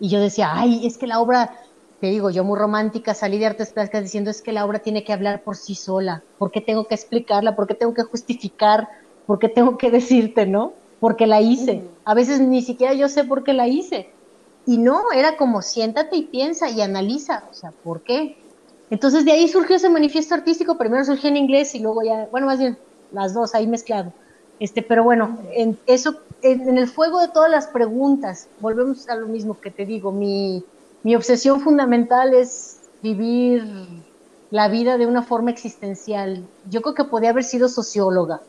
[0.00, 1.54] Y yo decía, ay, es que la obra,
[2.00, 5.02] te digo, yo muy romántica salí de artes plásticas diciendo, es que la obra tiene
[5.02, 6.22] que hablar por sí sola.
[6.38, 7.56] ¿Por qué tengo que explicarla?
[7.56, 8.88] ¿Por qué tengo que justificar?
[9.26, 10.72] ¿Por qué tengo que decirte, no?
[11.00, 11.82] Porque la hice.
[12.04, 14.10] A veces ni siquiera yo sé por qué la hice.
[14.66, 18.36] Y no, era como siéntate y piensa y analiza, o sea, ¿por qué?
[18.90, 22.46] Entonces de ahí surgió ese manifiesto artístico, primero surgió en inglés y luego ya, bueno,
[22.46, 22.78] más bien
[23.12, 24.12] las dos ahí mezclado.
[24.60, 29.26] Este, pero bueno, en eso, en, el fuego de todas las preguntas, volvemos a lo
[29.26, 30.64] mismo que te digo, mi,
[31.02, 33.64] mi obsesión fundamental es vivir
[34.50, 36.44] la vida de una forma existencial.
[36.70, 38.40] Yo creo que podía haber sido socióloga,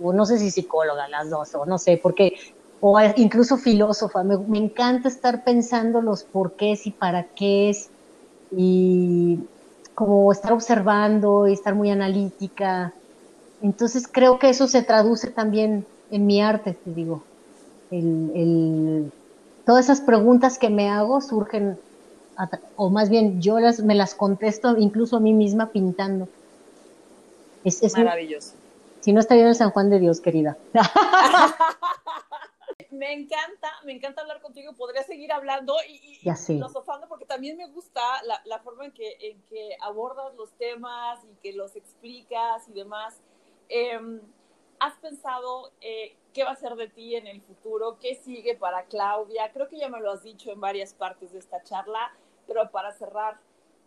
[0.00, 2.34] o no sé si psicóloga, las dos, o no sé, porque,
[2.80, 4.22] o incluso filósofa.
[4.22, 7.90] Me, encanta estar pensando los porqués y para qué es,
[8.56, 9.40] y
[9.94, 12.94] como estar observando y estar muy analítica.
[13.60, 17.22] Entonces creo que eso se traduce también en mi arte, te digo.
[17.90, 19.10] El,
[19.68, 21.78] todas esas preguntas que me hago surgen,
[22.76, 26.26] o más bien yo las, me las contesto incluso a mí misma pintando.
[27.64, 28.54] Es, es Maravilloso.
[29.00, 30.56] si no estaría en el San Juan de Dios, querida.
[32.92, 37.66] me encanta, me encanta hablar contigo, podría seguir hablando y, y filosofando porque también me
[37.66, 42.66] gusta la, la forma en que, en que abordas los temas y que los explicas
[42.70, 43.16] y demás.
[43.68, 44.18] Em,
[44.80, 47.98] ¿Has pensado eh, qué va a ser de ti en el futuro?
[48.00, 49.50] ¿Qué sigue para Claudia?
[49.52, 52.12] Creo que ya me lo has dicho en varias partes de esta charla,
[52.46, 53.40] pero para cerrar,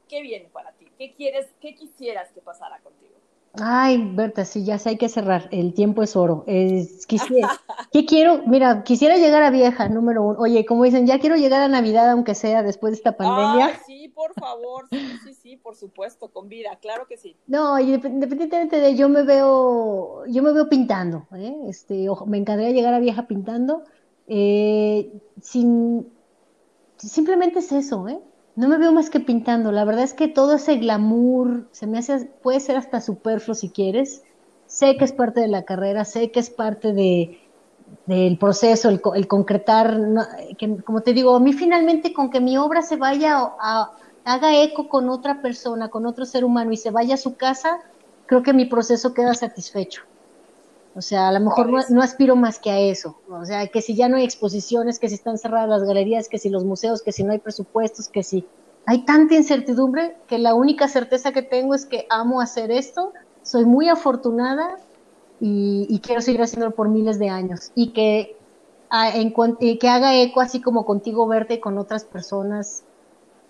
[0.10, 0.92] ¿qué viene para ti?
[0.98, 3.11] ¿Qué quieres, qué quisieras que pasara contigo?
[3.54, 5.50] Ay, Berta, sí, ya sé, hay que cerrar.
[5.52, 6.46] El tiempo es oro.
[6.48, 7.50] Es, quisiera,
[7.92, 8.44] ¿Qué quiero?
[8.48, 10.40] Mira, quisiera llegar a vieja, número uno.
[10.40, 13.78] Oye, como dicen, ya quiero llegar a Navidad, aunque sea después de esta pandemia.
[13.86, 17.36] sí, por favor, sí, sí, sí, por supuesto, con vida, claro que sí.
[17.48, 21.56] No, independientemente de yo me veo, yo me veo pintando, ¿eh?
[21.68, 23.84] Este, me encantaría llegar a vieja pintando.
[24.28, 26.08] Eh, sin,
[26.96, 28.22] simplemente es eso, ¿eh?
[28.56, 29.72] No me veo más que pintando.
[29.72, 33.70] La verdad es que todo ese glamour se me hace, puede ser hasta superfluo si
[33.70, 34.24] quieres.
[34.68, 37.40] Sé que es parte de la carrera, sé que es parte de,
[38.06, 39.98] del proceso, el, el concretar,
[40.58, 43.92] que, como te digo, a mí finalmente con que mi obra se vaya a,
[44.24, 47.80] haga eco con otra persona, con otro ser humano y se vaya a su casa,
[48.26, 50.04] creo que mi proceso queda satisfecho.
[50.94, 53.18] O sea, a lo mejor no, aspiro más que a eso.
[53.30, 56.38] O sea, que si ya no hay exposiciones, que si están cerradas las galerías, que
[56.38, 58.46] si los museos, que si no hay presupuestos, que si
[58.86, 63.66] hay tanta incertidumbre que la única certeza que tengo es que amo hacer esto, soy
[63.66, 64.78] muy afortunada
[65.40, 67.72] y, quiero seguir haciéndolo por miles de años.
[67.74, 68.38] Y que,
[68.92, 69.34] en,
[69.80, 72.84] que haga eco así como contigo verte con otras personas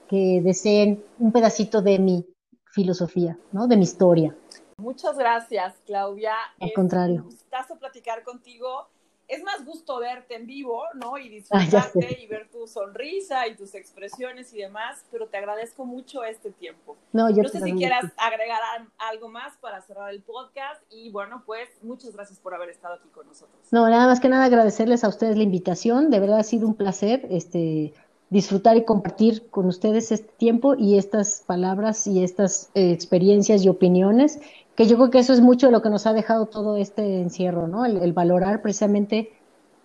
[0.08, 2.26] que deseen un pedacito de mi
[2.66, 3.68] filosofía, ¿no?
[3.68, 4.36] De mi historia.
[4.82, 6.34] Muchas gracias, Claudia.
[6.60, 7.22] Al contrario.
[7.22, 8.90] Un gustazo platicar contigo.
[9.28, 11.18] Es más gusto verte en vivo, ¿no?
[11.18, 16.26] Y disfrutarte y ver tu sonrisa y tus expresiones y demás, pero te agradezco mucho
[16.26, 16.98] este tiempo.
[17.14, 18.60] No, yo no sé si quieras agregar
[18.98, 23.08] algo más para cerrar el podcast y bueno, pues muchas gracias por haber estado aquí
[23.08, 23.56] con nosotros.
[23.72, 26.76] No, nada más que nada agradecerles a ustedes la invitación, de verdad ha sido un
[26.76, 27.94] placer este
[28.32, 33.70] disfrutar y compartir con ustedes este tiempo y estas palabras y estas eh, experiencias y
[33.70, 34.40] opiniones
[34.76, 37.22] que yo creo que eso es mucho de lo que nos ha dejado todo este
[37.22, 37.86] encierro, ¿no?
[37.86, 39.34] El, valorar precisamente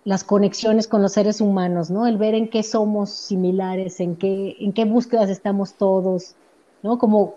[0.03, 2.07] las conexiones con los seres humanos, ¿no?
[2.07, 6.35] El ver en qué somos similares, en qué, en qué búsquedas estamos todos,
[6.83, 6.97] ¿no?
[6.97, 7.35] Como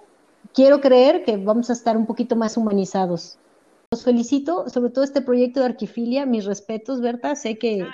[0.55, 3.39] quiero creer que vamos a estar un poquito más humanizados.
[3.91, 7.85] Los felicito, sobre todo este proyecto de Arquifilia, mis respetos, Berta, sé que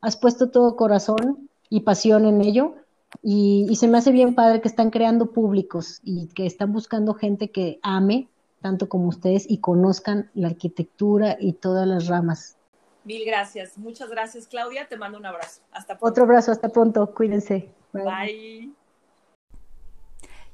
[0.00, 2.76] has puesto todo corazón y pasión en ello.
[3.22, 7.14] Y, y, se me hace bien padre que están creando públicos y que están buscando
[7.14, 8.28] gente que ame
[8.64, 12.56] tanto como ustedes y conozcan la arquitectura y todas las ramas.
[13.04, 13.76] Mil gracias.
[13.76, 14.88] Muchas gracias, Claudia.
[14.88, 15.60] Te mando un abrazo.
[15.70, 16.10] Hasta pronto.
[16.10, 16.50] Otro abrazo.
[16.50, 17.14] Hasta pronto.
[17.14, 17.68] Cuídense.
[17.92, 18.72] Bye.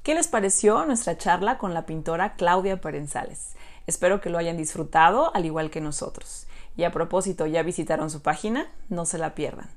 [0.03, 3.55] ¿Qué les pareció nuestra charla con la pintora Claudia Perenzales?
[3.87, 6.47] Espero que lo hayan disfrutado al igual que nosotros.
[6.75, 8.69] Y a propósito, ¿ya visitaron su página?
[8.89, 9.69] No se la pierdan.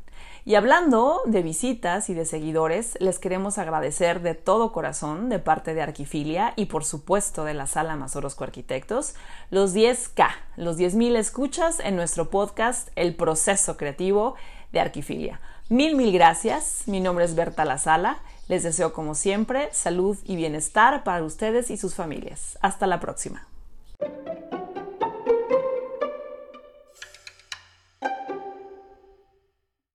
[0.46, 5.72] Y hablando de visitas y de seguidores, les queremos agradecer de todo corazón de parte
[5.72, 9.14] de Arquifilia y por supuesto de la Sala Mazorosco Arquitectos
[9.50, 14.34] los 10K, los 10.000 escuchas en nuestro podcast El Proceso Creativo
[14.70, 15.40] de Arquifilia.
[15.70, 16.82] Mil, mil gracias.
[16.86, 18.18] Mi nombre es Berta La Sala.
[18.48, 22.58] Les deseo como siempre salud y bienestar para ustedes y sus familias.
[22.60, 23.46] Hasta la próxima.